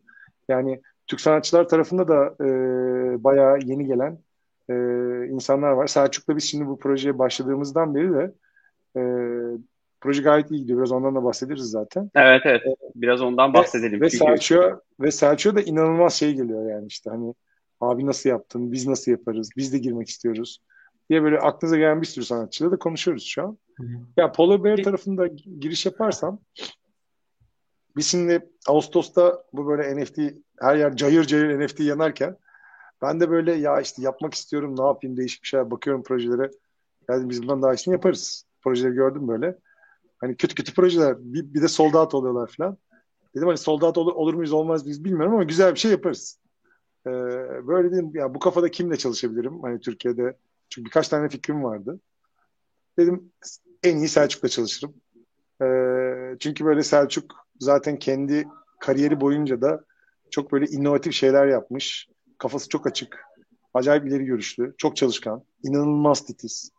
[0.48, 2.48] Yani Türk sanatçılar tarafında da e,
[3.24, 4.18] bayağı yeni gelen
[4.70, 4.74] e,
[5.26, 5.86] insanlar var.
[5.86, 8.34] Selçuk'la biz şimdi bu projeye başladığımızdan beri de
[8.96, 9.02] e,
[10.00, 10.78] proje gayet iyi gidiyor.
[10.78, 12.11] Biraz ondan da bahsederiz zaten.
[12.14, 12.62] Evet evet.
[12.94, 14.00] Biraz ondan bahsedelim.
[14.00, 17.35] Ve, ve Selçuk'a ve Selçuk'a da inanılmaz şey geliyor yani işte hani
[17.80, 20.61] abi nasıl yaptın, biz nasıl yaparız, biz de girmek istiyoruz
[21.11, 23.59] diye böyle aklınıza gelen bir sürü sanatçıyla da konuşuyoruz şu an.
[23.76, 23.98] Hı hı.
[24.16, 25.26] Ya Polar Bear tarafında
[25.61, 26.38] giriş yaparsam
[27.96, 30.18] biz şimdi Ağustos'ta bu böyle NFT
[30.61, 32.37] her yer cayır cayır NFT yanarken
[33.02, 36.50] ben de böyle ya işte yapmak istiyorum ne yapayım değişik bir şeyler bakıyorum projelere.
[37.09, 38.46] Yani biz bundan daha iyisini yaparız.
[38.64, 39.59] Projeleri gördüm böyle.
[40.18, 42.77] Hani kötü kötü projeler bir, bir de soldat oluyorlar falan.
[43.35, 46.38] Dedim hani soldat olur, olur muyuz olmaz mıyız bilmiyorum ama güzel bir şey yaparız.
[47.07, 47.11] Ee,
[47.66, 49.62] böyle dedim ya bu kafada kimle çalışabilirim?
[49.62, 50.37] Hani Türkiye'de
[50.68, 52.00] çünkü birkaç tane fikrim vardı.
[52.98, 53.33] Dedim
[53.83, 54.94] en iyi Selçuk'la çalışırım.
[55.62, 58.48] Ee, çünkü böyle Selçuk zaten kendi
[58.81, 59.85] kariyeri boyunca da
[60.31, 62.09] çok böyle inovatif şeyler yapmış.
[62.38, 63.24] Kafası çok açık.
[63.74, 64.74] Acayip ileri görüşlü.
[64.79, 65.44] Çok çalışkan.
[65.62, 66.70] inanılmaz titiz.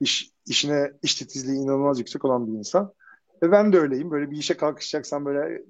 [0.00, 2.92] İş, işine iş titizliği inanılmaz yüksek olan bir insan.
[3.42, 4.10] Ve ben de öyleyim.
[4.10, 5.62] Böyle bir işe kalkışacaksam böyle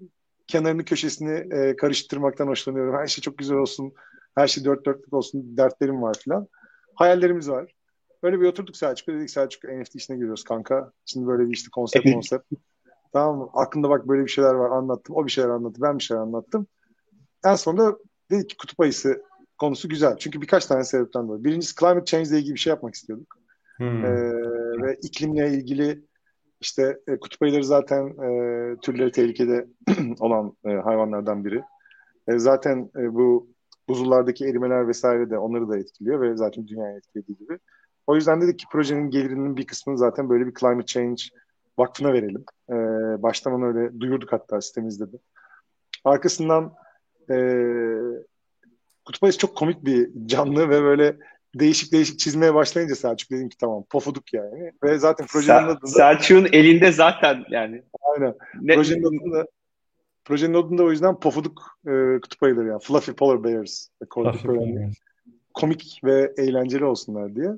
[0.47, 2.95] kenarını köşesini e, karıştırmaktan hoşlanıyorum.
[2.95, 3.93] Her şey çok güzel olsun.
[4.35, 5.57] Her şey dört dörtlük olsun.
[5.57, 6.49] Dertlerim var filan.
[6.95, 7.75] Hayallerimiz var.
[8.23, 10.93] Böyle bir oturduk Selçuk'ta dedik Selçuk NFT işine giriyoruz kanka.
[11.05, 12.53] Şimdi böyle bir işte konsept konsept.
[13.13, 13.51] tamam mı?
[13.53, 15.17] Aklında bak böyle bir şeyler var anlattım.
[15.17, 15.83] O bir şeyler anlattı.
[15.83, 16.67] Ben bir şeyler anlattım.
[17.45, 17.99] En sonunda
[18.31, 19.23] dedik ki kutup ayısı
[19.59, 20.17] konusu güzel.
[20.17, 21.45] Çünkü birkaç tane sebepten dolayı.
[21.45, 23.40] Birincisi climate change ile ilgili bir şey yapmak istiyorduk.
[23.81, 24.05] Hmm.
[24.05, 24.33] Ee,
[24.83, 26.05] ve iklimle ilgili
[26.61, 29.67] işte e, kutup ayıları zaten e, türleri tehlikede
[30.21, 31.63] olan e, hayvanlardan biri.
[32.29, 33.49] E, zaten e, bu
[33.89, 37.59] buzullardaki erimeler vesaire de onları da etkiliyor ve zaten dünyayı etkilediği gibi.
[38.07, 41.23] O yüzden dedik ki projenin gelirinin bir kısmını zaten böyle bir climate change
[41.79, 42.45] vakfına verelim.
[42.71, 42.75] Ee,
[43.23, 45.17] baştan öyle duyurduk hatta sitemizde de.
[46.05, 46.75] Arkasından
[47.31, 47.37] e,
[49.05, 51.17] Kutup Ayısı çok komik bir canlı ve böyle
[51.55, 54.73] değişik değişik çizmeye başlayınca Selçuk dedim ki tamam pofuduk yani.
[54.83, 55.87] Ve zaten projenin Sel- adında...
[55.87, 57.83] Selçuk'un elinde zaten yani.
[58.03, 58.35] Aynen.
[58.61, 58.75] Ne...
[58.75, 59.47] Projenin adında
[60.25, 62.81] projenin adında o yüzden pofuduk e, kutup ayıları yani.
[62.81, 63.89] Fluffy Polar Bears.
[65.55, 67.51] Komik ve eğlenceli olsunlar diye.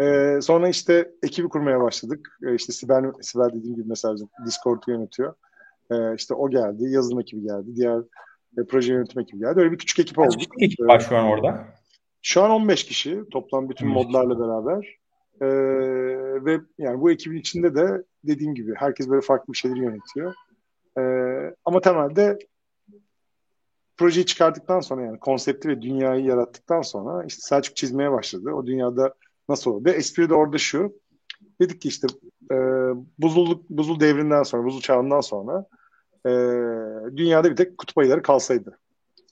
[0.00, 2.38] E, sonra işte ekibi kurmaya başladık.
[2.46, 5.34] E, işte Sibel, Sibel dediğim gibi mesela Discord'u yönetiyor.
[5.90, 7.98] E, işte o geldi, yazılım ekibi geldi, diğer
[8.58, 9.60] e, proje yönetim ekibi geldi.
[9.60, 10.32] Öyle bir küçük ekip olduk.
[10.32, 11.64] Küçük ekip var şu an orada?
[12.26, 14.96] Şu an 15 kişi toplam bütün modlarla beraber.
[15.40, 15.46] E,
[16.44, 20.34] ve yani bu ekibin içinde de dediğim gibi herkes böyle farklı bir şeyleri yönetiyor.
[20.98, 21.02] E,
[21.64, 22.38] ama temelde
[23.96, 28.50] projeyi çıkardıktan sonra yani konsepti ve dünyayı yarattıktan sonra işte Selçuk çizmeye başladı.
[28.50, 29.14] O dünyada
[29.48, 29.88] nasıl oldu?
[29.88, 30.92] Espri de orada şu.
[31.60, 32.06] Dedik ki işte
[32.50, 32.56] e,
[33.18, 35.66] buzul, buzul devrinden sonra, buzul çağından sonra
[36.26, 36.30] e,
[37.16, 38.78] dünyada bir tek kutup ayıları kalsaydı.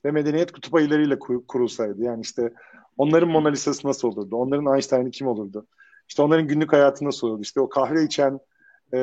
[0.05, 2.02] Ve medeniyet kutup ayılarıyla kurulsaydı.
[2.02, 2.52] Yani işte
[2.96, 4.37] onların Mona Lisa'sı nasıl olurdu?
[4.37, 5.66] Onların Einstein'ı kim olurdu?
[6.09, 7.42] İşte onların günlük hayatı nasıl olurdu?
[7.42, 8.40] İşte o kahve içen
[8.92, 8.98] e,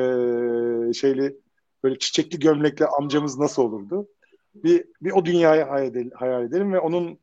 [0.92, 1.36] şeyli
[1.84, 4.08] böyle çiçekli gömlekli amcamız nasıl olurdu?
[4.54, 7.18] Bir, bir o dünyayı hayal edelim, hayal edelim ve onun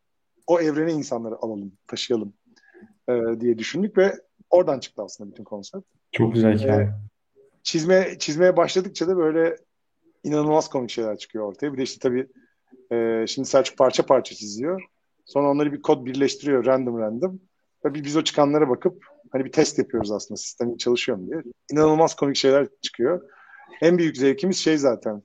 [0.48, 2.34] o evrene insanları alalım, taşıyalım
[3.10, 4.16] e, diye düşündük ve
[4.50, 5.88] oradan çıktı aslında bütün konsept.
[6.12, 6.84] Çok güzel hikaye.
[6.84, 6.92] E,
[7.64, 9.58] çizme, çizmeye başladıkça da böyle
[10.24, 11.74] inanılmaz komik şeyler çıkıyor ortaya.
[11.74, 12.28] Bir de işte tabii
[12.92, 14.84] e, şimdi Selçuk parça parça çiziyor.
[15.28, 17.40] Sonra onları bir kod birleştiriyor random random.
[17.86, 21.44] Ve biz o çıkanlara bakıp hani bir test yapıyoruz aslında sistemin çalışıyor mu diye.
[21.72, 23.22] İnanılmaz komik şeyler çıkıyor.
[23.82, 25.24] En büyük zevkimiz şey zaten.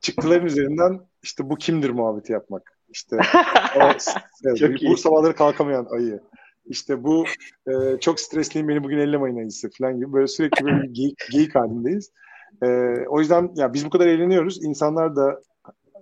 [0.00, 2.78] Çıktıların üzerinden işte bu kimdir muhabbeti yapmak.
[2.88, 3.16] İşte
[3.76, 3.80] o,
[4.44, 6.20] evet, bu sabahları kalkamayan ayı.
[6.66, 7.24] İşte bu
[7.66, 11.54] e, çok stresliyim beni bugün ellemeyin ayısı falan gibi böyle sürekli böyle bir geyik, geyik
[11.54, 12.12] halindeyiz.
[12.62, 12.66] E,
[13.08, 14.64] o yüzden ya biz bu kadar eğleniyoruz.
[14.64, 15.42] İnsanlar da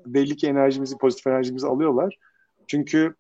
[0.07, 2.18] belli ki enerjimizi, pozitif enerjimizi alıyorlar.
[2.66, 3.14] Çünkü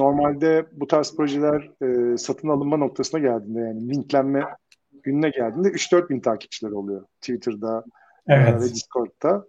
[0.00, 4.44] normalde bu tarz projeler e, satın alınma noktasına geldiğinde yani linklenme
[5.02, 7.84] gününe geldiğinde 3-4 bin takipçiler oluyor Twitter'da
[8.28, 8.48] evet.
[8.48, 9.46] e, ve Discord'da.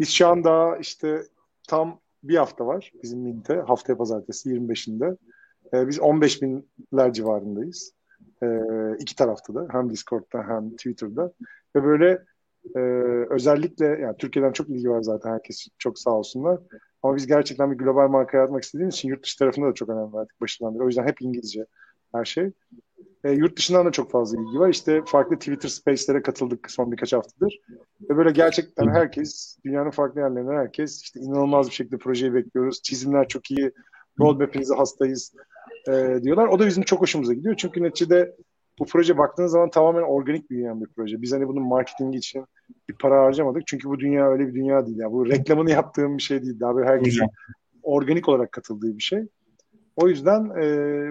[0.00, 1.22] Biz şu anda işte
[1.68, 3.54] tam bir hafta var bizim Mint'e.
[3.54, 5.16] Haftaya pazartesi 25'inde.
[5.74, 7.92] E, biz 15 binler civarındayız.
[8.42, 8.46] E,
[8.98, 11.32] iki tarafta da hem Discord'da hem Twitter'da.
[11.76, 12.24] Ve böyle
[12.76, 12.80] e,
[13.30, 16.58] özellikle yani Türkiye'den çok ilgi var zaten herkes çok sağ olsunlar.
[17.02, 20.14] Ama biz gerçekten bir global marka yaratmak istediğimiz için yurt dışı tarafında da çok önem
[20.14, 20.82] verdik başından beri.
[20.82, 21.66] O yüzden hep İngilizce
[22.14, 22.50] her şey.
[23.24, 24.68] E, yurt dışından da çok fazla ilgi var.
[24.68, 27.60] İşte farklı Twitter Space'lere katıldık son birkaç haftadır.
[28.10, 32.82] Ve böyle gerçekten herkes, dünyanın farklı yerlerinden herkes işte inanılmaz bir şekilde projeyi bekliyoruz.
[32.82, 33.72] Çizimler çok iyi,
[34.20, 35.34] roadmap'inize hastayız
[35.88, 36.46] e, diyorlar.
[36.46, 37.54] O da bizim çok hoşumuza gidiyor.
[37.58, 38.36] Çünkü neticede
[38.78, 41.22] bu proje baktığınız zaman tamamen organik büyüyen bir proje.
[41.22, 42.46] Biz hani bunun marketingi için
[42.88, 43.66] bir para harcamadık.
[43.66, 44.98] Çünkü bu dünya öyle bir dünya değil.
[44.98, 46.60] Yani bu reklamını yaptığım bir şey değil.
[46.60, 47.26] Daha böyle herkesin
[47.82, 49.22] organik olarak katıldığı bir şey.
[49.96, 50.64] O yüzden e,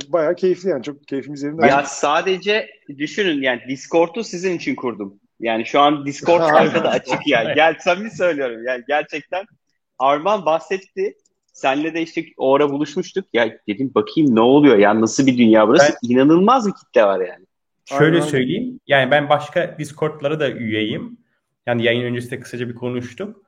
[0.07, 0.83] bayağı keyifli yani.
[0.83, 1.67] Çok keyfimiz yerinde.
[1.67, 5.19] Ya sadece düşünün yani Discord'u sizin için kurdum.
[5.39, 7.53] Yani şu an Discord arkada açık ya.
[7.55, 8.63] Gel samimi söylüyorum.
[8.67, 9.45] Yani gerçekten
[9.99, 11.13] Arman bahsetti.
[11.53, 13.25] Senle de işte o ara buluşmuştuk.
[13.33, 15.93] Ya dedim bakayım ne oluyor ya nasıl bir dünya burası?
[16.03, 17.45] Ben, İnanılmaz bir kitle var yani.
[17.85, 18.27] Şöyle Aynen.
[18.27, 18.79] söyleyeyim.
[18.87, 21.17] Yani ben başka Discord'lara da üyeyim.
[21.65, 23.45] Yani yayın öncesinde kısaca bir konuştuk.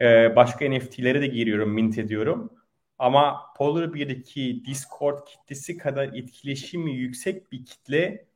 [0.00, 2.50] Ee, başka NFT'lere de giriyorum, mint ediyorum.
[2.98, 8.26] Ama Polar 1'deki Discord kitlesi kadar etkileşimi yüksek bir kitle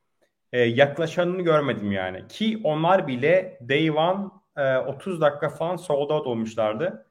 [0.52, 2.28] e, yaklaşanını görmedim yani.
[2.28, 4.24] Ki onlar bile Day One
[4.56, 7.06] e, 30 dakika falan sold out olmuşlardı.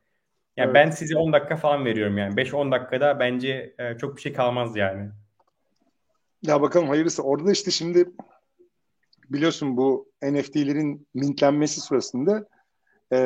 [0.58, 0.76] Yani evet.
[0.76, 2.36] ben size 10 dakika falan veriyorum yani.
[2.36, 5.10] 5-10 dakikada bence e, çok bir şey kalmaz yani.
[6.42, 7.24] Ya bakalım hayırlısı.
[7.24, 8.06] Orada da işte şimdi
[9.30, 12.48] biliyorsun bu NFT'lerin mintlenmesi sırasında
[13.14, 13.20] e,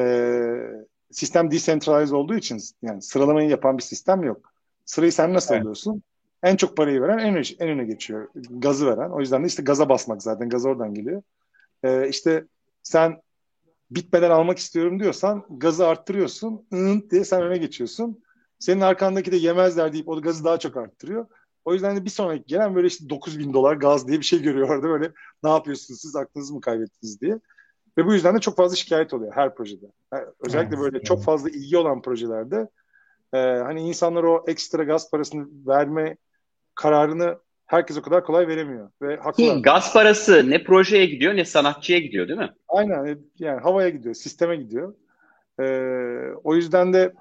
[1.12, 4.54] sistem decentralize olduğu için yani sıralamayı yapan bir sistem yok.
[4.86, 5.62] Sırayı sen nasıl evet.
[5.62, 6.04] alıyorsun?
[6.44, 8.28] En çok parayı veren en, en öne geçiyor.
[8.36, 9.10] Gazı veren.
[9.10, 10.50] O yüzden de işte gaza basmak zaten.
[10.50, 11.22] Gaz oradan geliyor.
[11.84, 12.46] Ee, işte
[12.84, 13.22] sen
[13.92, 16.68] bitmeden almak istiyorum diyorsan gazı arttırıyorsun.
[16.74, 18.24] Iınt diye sen öne geçiyorsun.
[18.60, 21.26] Senin arkandaki de yemezler deyip o gazı daha çok arttırıyor.
[21.66, 24.42] O yüzden de bir sonraki gelen böyle işte 9 bin dolar gaz diye bir şey
[24.42, 25.12] görüyor orada böyle
[25.44, 27.40] ne yapıyorsunuz siz aklınızı mı kaybettiniz diye.
[27.98, 29.86] Ve bu yüzden de çok fazla şikayet oluyor her projede.
[30.14, 31.06] Yani özellikle evet, böyle evet.
[31.06, 32.70] çok fazla ilgi olan projelerde
[33.34, 36.18] e, hani insanlar o ekstra gaz parasını verme
[36.76, 38.92] kararını herkes o kadar kolay veremiyor.
[39.02, 39.56] Ve haklılar.
[39.56, 42.54] Ki gaz parası ne projeye gidiyor ne sanatçıya gidiyor değil mi?
[42.68, 44.94] Aynen yani havaya gidiyor, sisteme gidiyor.
[45.60, 47.14] Ee, o yüzden de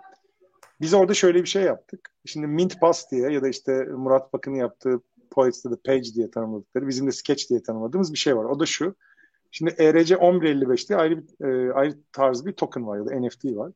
[0.81, 2.11] biz orada şöyle bir şey yaptık.
[2.27, 6.89] Şimdi Mint Pass diye ya da işte Murat Bakın'ın yaptığı Poets'te de Page diye tanımladıkları,
[6.89, 8.45] bizim de Sketch diye tanımladığımız bir şey var.
[8.45, 8.95] O da şu.
[9.51, 13.73] Şimdi ERC 1155'te ayrı bir, e, ayrı tarz bir token var ya da NFT var.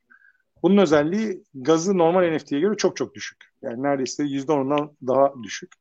[0.62, 3.44] Bunun özelliği gazı normal NFT'ye göre çok çok düşük.
[3.62, 5.72] Yani neredeyse %10'dan daha düşük.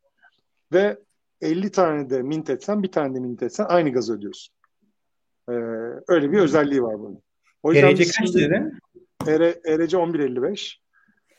[0.73, 0.99] Ve
[1.41, 4.55] 50 tane de mint etsen, bir tane de mint etsen aynı gazı ödüyorsun.
[5.49, 5.53] Ee,
[6.07, 7.21] öyle bir özelliği var bunun.
[7.63, 8.79] O yüzden ERC kaç dedin?
[9.65, 10.80] ERC 1155.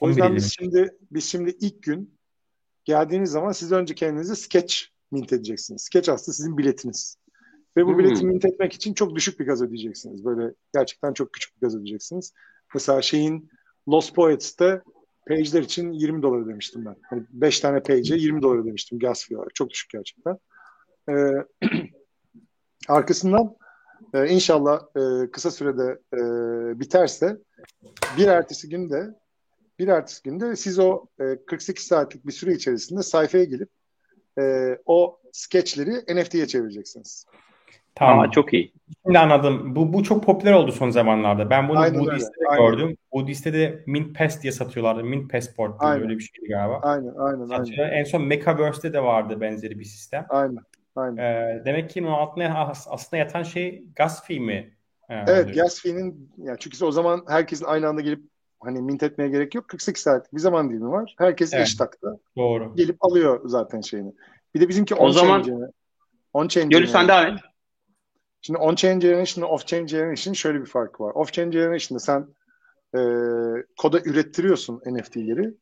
[0.03, 2.19] O yüzden biz şimdi biz şimdi ilk gün
[2.85, 4.77] geldiğiniz zaman siz önce kendinize sketch
[5.11, 5.83] mint edeceksiniz.
[5.83, 7.17] Sketch aslında sizin biletiniz.
[7.77, 8.29] Ve bu bileti hmm.
[8.29, 10.25] mint etmek için çok düşük bir gaz ödeyeceksiniz.
[10.25, 12.33] Böyle gerçekten çok küçük bir gaz ödeyeceksiniz.
[12.75, 13.51] Mesela şeyin
[13.89, 14.83] Lost Poets'te
[15.29, 16.97] page'ler için 20 dolar ödemiştim ben.
[17.03, 19.55] Hani 5 tane page'e 20 dolar ödemiştim gas fee olarak.
[19.55, 20.39] Çok düşük gerçekten.
[21.09, 21.47] Ee,
[22.89, 23.57] arkasından
[24.15, 26.21] e, inşallah e, kısa sürede e,
[26.81, 27.39] biterse
[28.17, 29.22] bir ertesi günde
[29.79, 33.69] bir ertesi günde siz o e, 48 saatlik bir süre içerisinde sayfaya gelip
[34.41, 37.27] e, o sketchleri NFT'ye çevireceksiniz.
[37.95, 38.21] Tamam.
[38.21, 38.73] Aa, çok iyi.
[39.07, 39.77] Şimdi anladım.
[39.77, 41.51] Bu, bu çok popüler oldu son zamanlarda.
[41.51, 42.97] Ben bunu Aynen Budist'te de gördüm.
[43.13, 45.05] Budist'te de Mint Pass diye satıyorlardı.
[45.05, 46.81] Mint Passport diye öyle bir şeydi galiba.
[46.83, 47.93] Aynen, aynen, aynen.
[47.93, 50.27] En son Metaverse'de de vardı benzeri bir sistem.
[50.29, 50.59] Aynen,
[50.97, 51.17] aynen.
[51.17, 54.77] Ee, demek ki onun altına aslında yatan şey gas fee mi?
[55.09, 58.32] Ee, evet, gas fee'nin yani çünkü o zaman herkesin aynı anda gelip
[58.65, 59.69] hani mint etmeye gerek yok.
[59.69, 61.15] 48 saat bir zaman dilimi var.
[61.19, 61.67] Herkes evet.
[61.67, 62.19] eş takta.
[62.37, 62.77] Doğru.
[62.77, 64.13] Gelip alıyor zaten şeyini.
[64.55, 65.45] Bir de bizimki on o zaman
[66.33, 66.77] on change.
[66.77, 67.41] Gölü sen devam et.
[68.43, 71.13] Şimdi on-chain generation off-chain generation şöyle bir farkı var.
[71.13, 72.27] Off-chain generation'da sen
[72.95, 73.01] e,
[73.77, 75.55] koda ürettiriyorsun NFT'leri.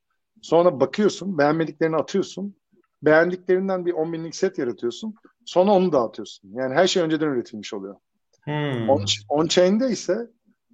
[0.43, 2.57] Sonra bakıyorsun, beğenmediklerini atıyorsun.
[3.03, 5.15] Beğendiklerinden bir 10 binlik set yaratıyorsun.
[5.45, 6.51] Sonra onu dağıtıyorsun.
[6.55, 7.97] Yani her şey önceden üretilmiş oluyor.
[8.45, 8.89] Hmm.
[8.89, 10.31] On, on-chain'de ise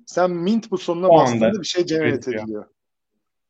[0.06, 2.64] sen mint butonuna bastığında bir şey generate ediliyor.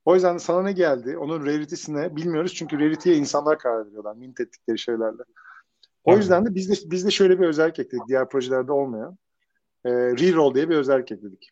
[0.05, 1.19] O yüzden sana ne geldi?
[1.19, 5.23] Onun rarity'sine bilmiyoruz çünkü rarity'ye insanlar karar veriyorlar mint ettikleri şeylerle.
[6.05, 9.19] O yüzden de biz de, biz de şöyle bir özellik ekledik diğer projelerde olmayan.
[9.85, 11.51] E, reroll diye bir özellik ekledik.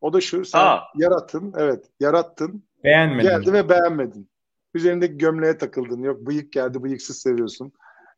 [0.00, 0.80] O da şu sen Aa.
[0.96, 3.28] yarattın evet yarattın Beğenmedin.
[3.28, 4.28] geldi ve beğenmedin.
[4.74, 7.72] Üzerindeki gömleğe takıldın yok bıyık geldi bıyıksız seviyorsun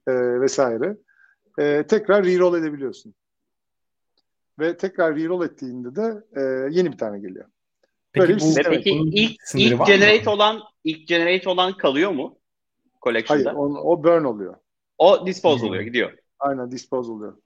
[0.07, 0.97] e, vesaire.
[1.59, 3.15] E, tekrar reroll edebiliyorsun.
[4.59, 6.41] Ve tekrar reroll ettiğinde de e,
[6.71, 7.45] yeni bir tane geliyor.
[8.13, 12.39] Peki, Böyle bu, peki ilk, ilk generate olan ilk generate olan kalıyor mu?
[13.03, 13.49] Collection'da?
[13.49, 14.55] Hayır, o, o burn oluyor.
[14.99, 16.13] O dispose oluyor, gidiyor.
[16.39, 17.37] Aynen dispose oluyor.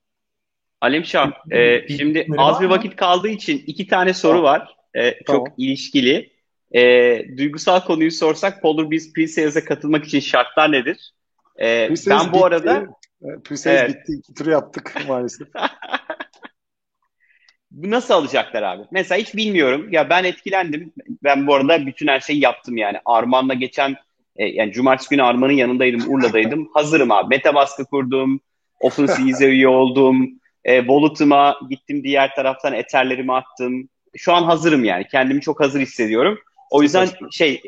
[0.81, 4.45] Alim Şah, e, şimdi az bir vakit kaldığı için iki tane soru tamam.
[4.45, 4.77] var.
[4.95, 5.45] E, tamam.
[5.45, 6.33] Çok ilişkili.
[6.75, 11.15] E, duygusal konuyu sorsak Polar Bears Pre-Sales'e katılmak için şartlar nedir?
[11.61, 12.87] E, ben bu arada
[13.23, 13.89] Pre-sales evet.
[13.89, 14.13] bitti.
[14.19, 15.49] İki tur yaptık maalesef.
[17.71, 18.83] Bu nasıl alacaklar abi?
[18.91, 19.89] Mesela hiç bilmiyorum.
[19.93, 20.93] Ya ben etkilendim.
[21.25, 22.99] Ben bu arada bütün her şeyi yaptım yani.
[23.05, 23.97] Arman'la geçen
[24.37, 26.15] e, yani cumartesi günü Arman'ın yanındaydım.
[26.15, 26.71] Urla'daydım.
[26.75, 27.29] Hazırım abi.
[27.29, 28.41] Metabask'ı kurdum.
[28.81, 30.31] OpenSea'ye üye oldum.
[30.65, 33.89] E, Wallet'ıma gittim diğer taraftan Ether'lerimi attım.
[34.17, 35.07] Şu an hazırım yani.
[35.11, 36.39] Kendimi çok hazır hissediyorum.
[36.71, 37.63] O yüzden şey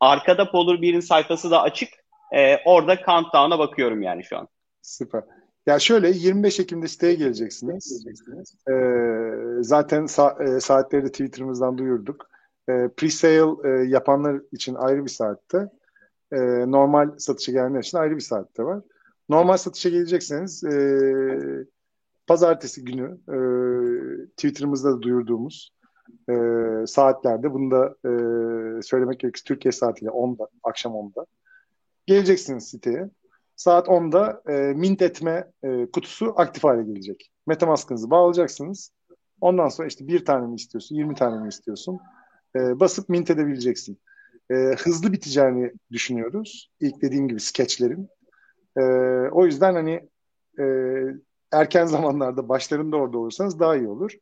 [0.00, 1.88] arkada Polar Bear'in sayfası da açık.
[2.34, 4.48] E, orada countdown'a bakıyorum yani şu an.
[4.82, 5.22] Süper.
[5.66, 8.04] Ya şöyle 25 Ekim'de siteye geleceksiniz.
[8.70, 12.30] Ee, zaten sa- e, saatleri de Twitter'ımızdan duyurduk.
[12.68, 15.68] E, pre-sale e, yapanlar için ayrı bir saatte.
[16.32, 16.38] E,
[16.70, 18.80] normal satışa gelenler için ayrı bir saatte var.
[19.28, 21.66] Normal satışa gelecekseniz e,
[22.26, 23.36] pazartesi günü e,
[24.26, 25.72] Twitter'ımızda da duyurduğumuz
[26.30, 26.34] e,
[26.86, 28.12] saatlerde bunu da e,
[28.82, 31.26] söylemek gerekirse Türkiye saatiyle 10'da, akşam 10'da
[32.06, 33.10] geleceksiniz siteye.
[33.56, 37.30] Saat 10'da e, mint etme e, kutusu aktif hale gelecek.
[37.46, 38.92] Metamask'ınızı bağlayacaksınız.
[39.40, 41.98] Ondan sonra işte bir tane mi istiyorsun, 20 tane mi istiyorsun?
[42.56, 44.00] E, basıp mint edebileceksin.
[44.50, 46.70] E, hızlı biteceğini düşünüyoruz.
[46.80, 48.08] İlk dediğim gibi skeçlerin.
[48.76, 48.82] E,
[49.32, 50.08] o yüzden hani
[50.58, 50.64] e,
[51.52, 54.12] erken zamanlarda başlarında orada olursanız daha iyi olur.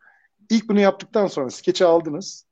[0.51, 2.47] İlk bunu yaptıktan sonra skeçi aldınız.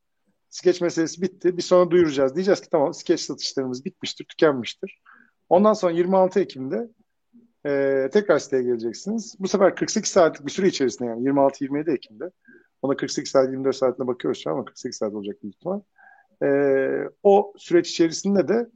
[0.51, 1.57] Skeç meselesi bitti.
[1.57, 2.35] Bir sonra duyuracağız.
[2.35, 5.01] Diyeceğiz ki tamam skeç satışlarımız bitmiştir, tükenmiştir.
[5.51, 6.89] Ondan sonra 26 Ekim'de
[7.67, 9.37] e, tekrar siteye geleceksiniz.
[9.41, 12.31] Bu sefer 48 saatlik bir süre içerisinde yani 26-27 Ekim'de
[12.83, 15.81] ona 48 saat 24 saatine bakıyoruz ama 48 saat olacak büyük ihtimal.
[16.43, 16.49] E,
[17.23, 18.67] o süreç içerisinde de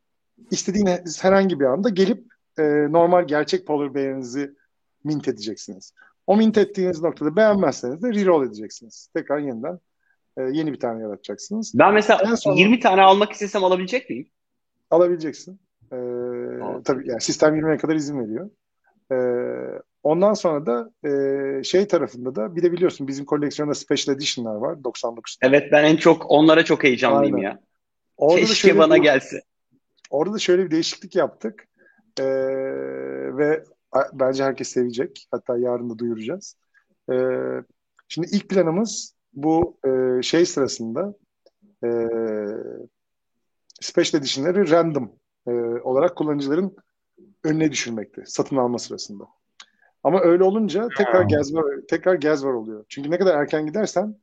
[0.50, 2.24] istediğiniz herhangi bir anda gelip
[2.58, 4.54] e, normal gerçek polar bear'inizi
[5.04, 5.94] mint edeceksiniz.
[6.26, 9.08] O mint ettiğiniz noktada beğenmezseniz de reroll edeceksiniz.
[9.14, 9.78] Tekrar yeniden
[10.36, 11.72] e, yeni bir tane yaratacaksınız.
[11.74, 14.26] Ben mesela sonra, 20 tane almak istesem alabilecek miyim?
[14.90, 15.60] Alabileceksin.
[15.92, 18.50] Ee, tabii yani sistem 20'ye kadar izin veriyor.
[19.12, 24.54] Ee, ondan sonra da e, şey tarafında da bir de biliyorsun bizim koleksiyonda special edition'lar
[24.54, 25.56] var 99 tane.
[25.56, 27.48] Evet ben en çok onlara çok heyecanlıyım Aynen.
[27.48, 27.60] ya.
[28.16, 29.42] Orada Keşke bana bir, gelse.
[30.10, 31.68] Orada da şöyle bir değişiklik yaptık.
[32.20, 32.24] Ee,
[33.36, 33.64] ve
[34.12, 35.26] bence herkes sevecek.
[35.30, 36.56] Hatta yarın da duyuracağız.
[37.12, 37.14] Ee,
[38.08, 41.14] şimdi ilk planımız bu e, şey sırasında
[41.84, 41.88] e,
[43.80, 45.12] special edition'ları random
[45.46, 45.50] e,
[45.82, 46.76] olarak kullanıcıların
[47.44, 49.24] önüne düşürmekti satın alma sırasında.
[50.04, 52.84] Ama öyle olunca tekrar gaz var, tekrar gaz var oluyor.
[52.88, 54.16] Çünkü ne kadar erken gidersen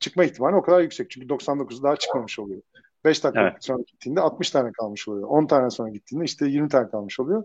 [0.00, 1.10] çıkma ihtimali o kadar yüksek.
[1.10, 2.62] Çünkü 99 daha çıkmamış oluyor.
[3.04, 3.64] 5 dakika evet.
[3.64, 5.28] sonra gittiğinde 60 tane kalmış oluyor.
[5.28, 7.44] 10 tane sonra gittiğinde işte 20 tane kalmış oluyor.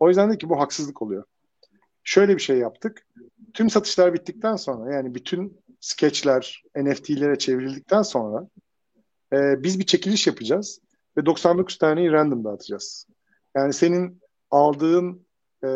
[0.00, 1.24] O yüzden de ki bu haksızlık oluyor.
[2.04, 3.06] Şöyle bir şey yaptık.
[3.54, 8.48] Tüm satışlar bittikten sonra yani bütün skeçler NFT'lere çevrildikten sonra
[9.32, 10.80] e, biz bir çekiliş yapacağız
[11.18, 13.06] ve 99 taneyi random dağıtacağız.
[13.56, 15.26] Yani senin aldığın
[15.64, 15.68] e,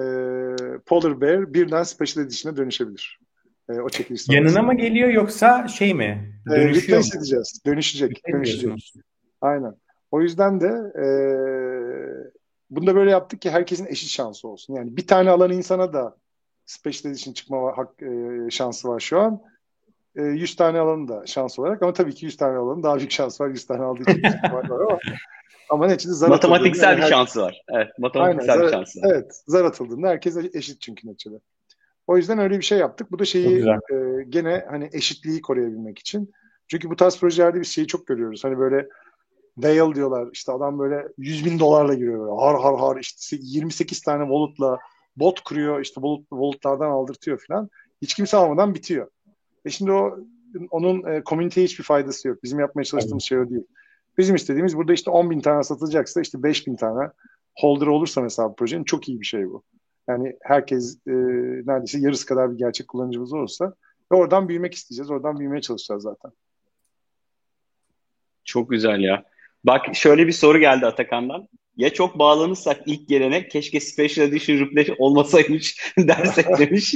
[0.86, 3.18] Polar Bear birden Special Edition'a dönüşebilir.
[3.68, 6.34] E, o çekiliş Yanına mı geliyor yoksa şey mi?
[6.46, 7.08] E, Dönüşüyor e, mu?
[7.16, 7.60] edeceğiz.
[7.66, 8.22] Dönüşecek.
[8.32, 8.92] Dönüşecek.
[9.40, 9.74] Aynen.
[10.10, 11.06] O yüzden de e,
[12.70, 14.74] bunu da böyle yaptık ki herkesin eşit şansı olsun.
[14.74, 16.16] Yani bir tane alan insana da
[16.66, 19.42] Special Edition çıkma hak, e, şansı var şu an.
[20.16, 23.10] E, 100 tane alanın da şans olarak ama tabii ki 100 tane alanın daha büyük
[23.10, 23.48] şans var.
[23.48, 24.22] 100 tane aldığı için
[24.52, 24.98] var ama
[25.70, 27.08] ama neticede zar Matematiksel bir her...
[27.08, 27.62] şansı var.
[27.68, 29.10] Evet, matematiksel Aynen, bir şansı var.
[29.12, 31.40] Evet, zar atıldığında herkes eşit çünkü neticede.
[32.06, 33.12] O yüzden öyle bir şey yaptık.
[33.12, 36.32] Bu da şeyi e, gene hani eşitliği koruyabilmek için.
[36.68, 38.44] Çünkü bu tarz projelerde biz şeyi çok görüyoruz.
[38.44, 38.88] Hani böyle
[39.54, 40.28] whale diyorlar.
[40.32, 42.20] İşte adam böyle 100 bin dolarla giriyor.
[42.20, 42.40] Böyle.
[42.40, 44.78] Har har har işte 28 tane wallet'la
[45.16, 45.80] bot kuruyor.
[45.80, 47.70] işte wallet, wallet'lardan aldırtıyor falan.
[48.02, 49.08] Hiç kimse almadan bitiyor.
[49.64, 50.18] E şimdi o
[50.70, 52.42] onun e, community'ye hiçbir faydası yok.
[52.42, 53.64] Bizim yapmaya çalıştığımız şey o değil.
[54.18, 57.10] Bizim istediğimiz burada işte 10 bin tane satılacaksa işte 5 bin tane
[57.56, 59.62] holder olursa mesela bu projenin çok iyi bir şey bu.
[60.08, 61.12] Yani herkes e,
[61.66, 63.74] neredeyse yarısı kadar bir gerçek kullanıcımız olursa
[64.12, 65.10] ve oradan büyümek isteyeceğiz.
[65.10, 66.30] Oradan büyümeye çalışacağız zaten.
[68.44, 69.24] Çok güzel ya.
[69.64, 71.48] Bak şöyle bir soru geldi Atakan'dan.
[71.76, 76.94] Ya çok bağlanırsak ilk gelene keşke Special Edition Replay olmasaymış dersek demiş.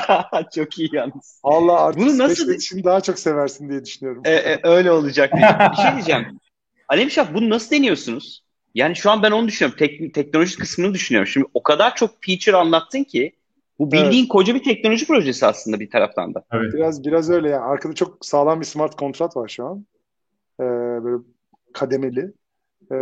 [0.54, 1.40] çok iyi yalnız.
[1.42, 2.34] Allah artık Bunu nasıl...
[2.34, 4.22] Special Edition daha çok seversin diye düşünüyorum.
[4.24, 5.32] E, e, öyle olacak.
[5.72, 6.26] bir şey diyeceğim.
[6.88, 8.44] Alemşah bunu nasıl deniyorsunuz?
[8.74, 9.78] Yani şu an ben onu düşünüyorum.
[9.78, 11.28] Tek, teknoloji kısmını düşünüyorum.
[11.28, 13.32] Şimdi o kadar çok feature anlattın ki
[13.78, 14.28] bu bildiğin evet.
[14.28, 16.44] koca bir teknoloji projesi aslında bir taraftan da.
[16.52, 16.74] Evet.
[16.74, 17.64] Biraz biraz öyle yani.
[17.64, 19.86] Arkada çok sağlam bir smart kontrat var şu an.
[20.60, 20.64] Ee,
[21.04, 21.22] böyle
[21.72, 22.32] kademeli.
[22.90, 22.96] Ee,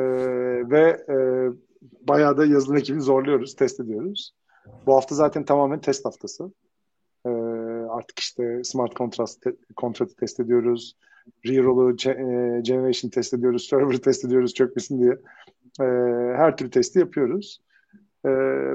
[0.71, 1.17] ve e,
[2.09, 4.35] bayağı da yazılım ekibini zorluyoruz, test ediyoruz.
[4.87, 6.53] Bu hafta zaten tamamen test haftası.
[7.27, 7.31] Ee,
[7.91, 10.97] artık işte smart kontrat te, kontratı test ediyoruz.
[11.47, 15.13] Reroll'u e, generation test ediyoruz, server test ediyoruz çökmesin diye.
[15.81, 15.85] E,
[16.37, 17.61] her türlü testi yapıyoruz.
[18.25, 18.29] E,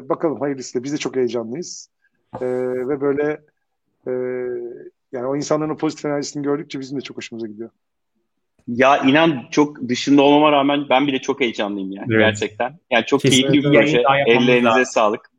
[0.09, 0.83] bakalım hayırlısı.
[0.83, 1.89] Biz de çok heyecanlıyız.
[2.41, 2.45] E,
[2.87, 3.41] ve böyle
[4.07, 4.11] e,
[5.11, 7.69] yani o insanların o pozitif enerjisini gördükçe bizim de çok hoşumuza gidiyor.
[8.67, 12.19] Ya inan çok dışında olmama rağmen ben bile çok heyecanlıyım yani evet.
[12.19, 12.79] gerçekten.
[12.91, 14.03] Yani çok Kesinlikle keyifli bir proje.
[14.27, 15.31] Ellerinize sağlık.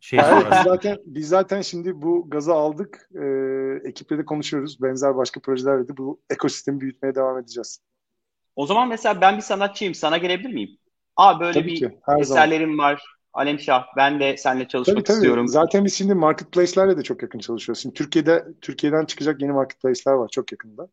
[0.00, 3.08] Şey evet, biz zaten biz zaten şimdi bu gazı aldık.
[3.14, 3.24] E,
[3.88, 4.82] ekiple de konuşuyoruz.
[4.82, 7.80] Benzer başka projelerle de bu ekosistemi büyütmeye devam edeceğiz.
[8.56, 9.94] O zaman mesela ben bir sanatçıyım.
[9.94, 10.70] Sana gelebilir miyim?
[11.16, 12.92] Aa böyle tabii bir ki, her eserlerim zaman.
[12.92, 13.02] var.
[13.32, 15.16] Alem Şah ben de seninle çalışmak tabii, tabii.
[15.16, 15.48] istiyorum.
[15.48, 17.82] Zaten biz şimdi marketplace'lerle de çok yakın çalışıyoruz.
[17.82, 20.88] Şimdi Türkiye'de Türkiye'den çıkacak yeni marketplace'ler var çok yakında.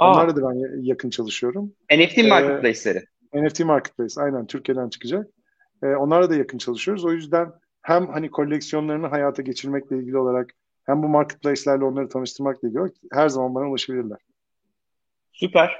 [0.00, 0.12] Aa.
[0.12, 1.72] Onlarla da ben yakın çalışıyorum.
[1.92, 3.04] NFT ee, marketplace'leri.
[3.34, 5.26] NFT marketplace aynen Türkiye'den çıkacak.
[5.82, 7.04] Ee, onlarla da yakın çalışıyoruz.
[7.04, 10.50] O yüzden hem hani koleksiyonlarını hayata geçirmekle ilgili olarak
[10.86, 14.18] hem bu marketplace'lerle onları tanıştırmakla ilgili olarak her zaman bana ulaşabilirler.
[15.32, 15.70] Süper.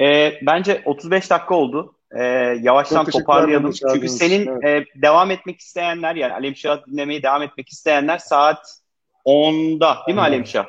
[0.00, 1.94] Ee, bence 35 dakika oldu.
[2.12, 2.22] Ee,
[2.62, 3.72] yavaştan toparlayalım.
[3.92, 4.88] Çünkü senin evet.
[4.96, 8.80] e, devam etmek isteyenler yani Alemşah dinlemeye devam etmek isteyenler saat
[9.26, 10.66] 10'da değil mi Alemşah?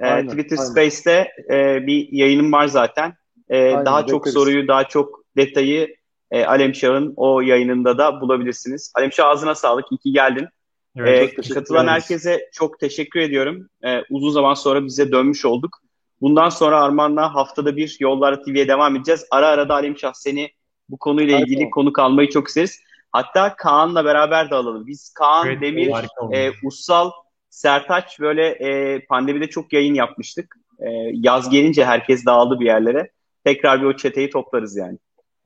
[0.00, 0.70] Ee, Twitter aynen.
[0.70, 3.14] Space'te e, bir yayınım var zaten.
[3.48, 4.10] E, aynen, daha bekleriz.
[4.10, 5.96] çok soruyu, daha çok detayı
[6.30, 8.92] e, Alemşah'ın o yayınında da bulabilirsiniz.
[8.94, 9.92] Alemşah ağzına sağlık.
[9.92, 10.48] İyi ki geldin.
[10.96, 13.68] Evet, e, katılan herkese çok teşekkür ediyorum.
[13.84, 15.78] E, uzun zaman sonra bize dönmüş olduk.
[16.20, 19.26] Bundan sonra Arman'la haftada bir Yollar TV'ye devam edeceğiz.
[19.30, 20.50] Ara ara da Alemşah seni
[20.88, 21.70] bu konuyla ilgili Harika.
[21.70, 22.80] konuk almayı çok isteriz.
[23.12, 24.86] Hatta Kaan'la beraber de alalım.
[24.86, 25.92] Biz Kaan, evet, Demir,
[26.32, 27.10] e, Ussal,
[27.56, 30.56] Sertaç böyle e, pandemide çok yayın yapmıştık.
[30.78, 33.10] E, yaz gelince herkes dağıldı bir yerlere.
[33.44, 34.98] Tekrar bir o çeteyi toplarız yani.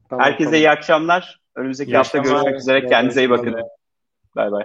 [0.08, 0.61] Tamam, Herkese tamam.
[0.61, 1.40] iyi akşamlar.
[1.56, 2.42] Önümüzdeki iyi hafta akşamlar.
[2.42, 2.86] görüşmek üzere.
[2.86, 3.56] Kendinize iyi bakın.
[4.36, 4.64] Bay bay.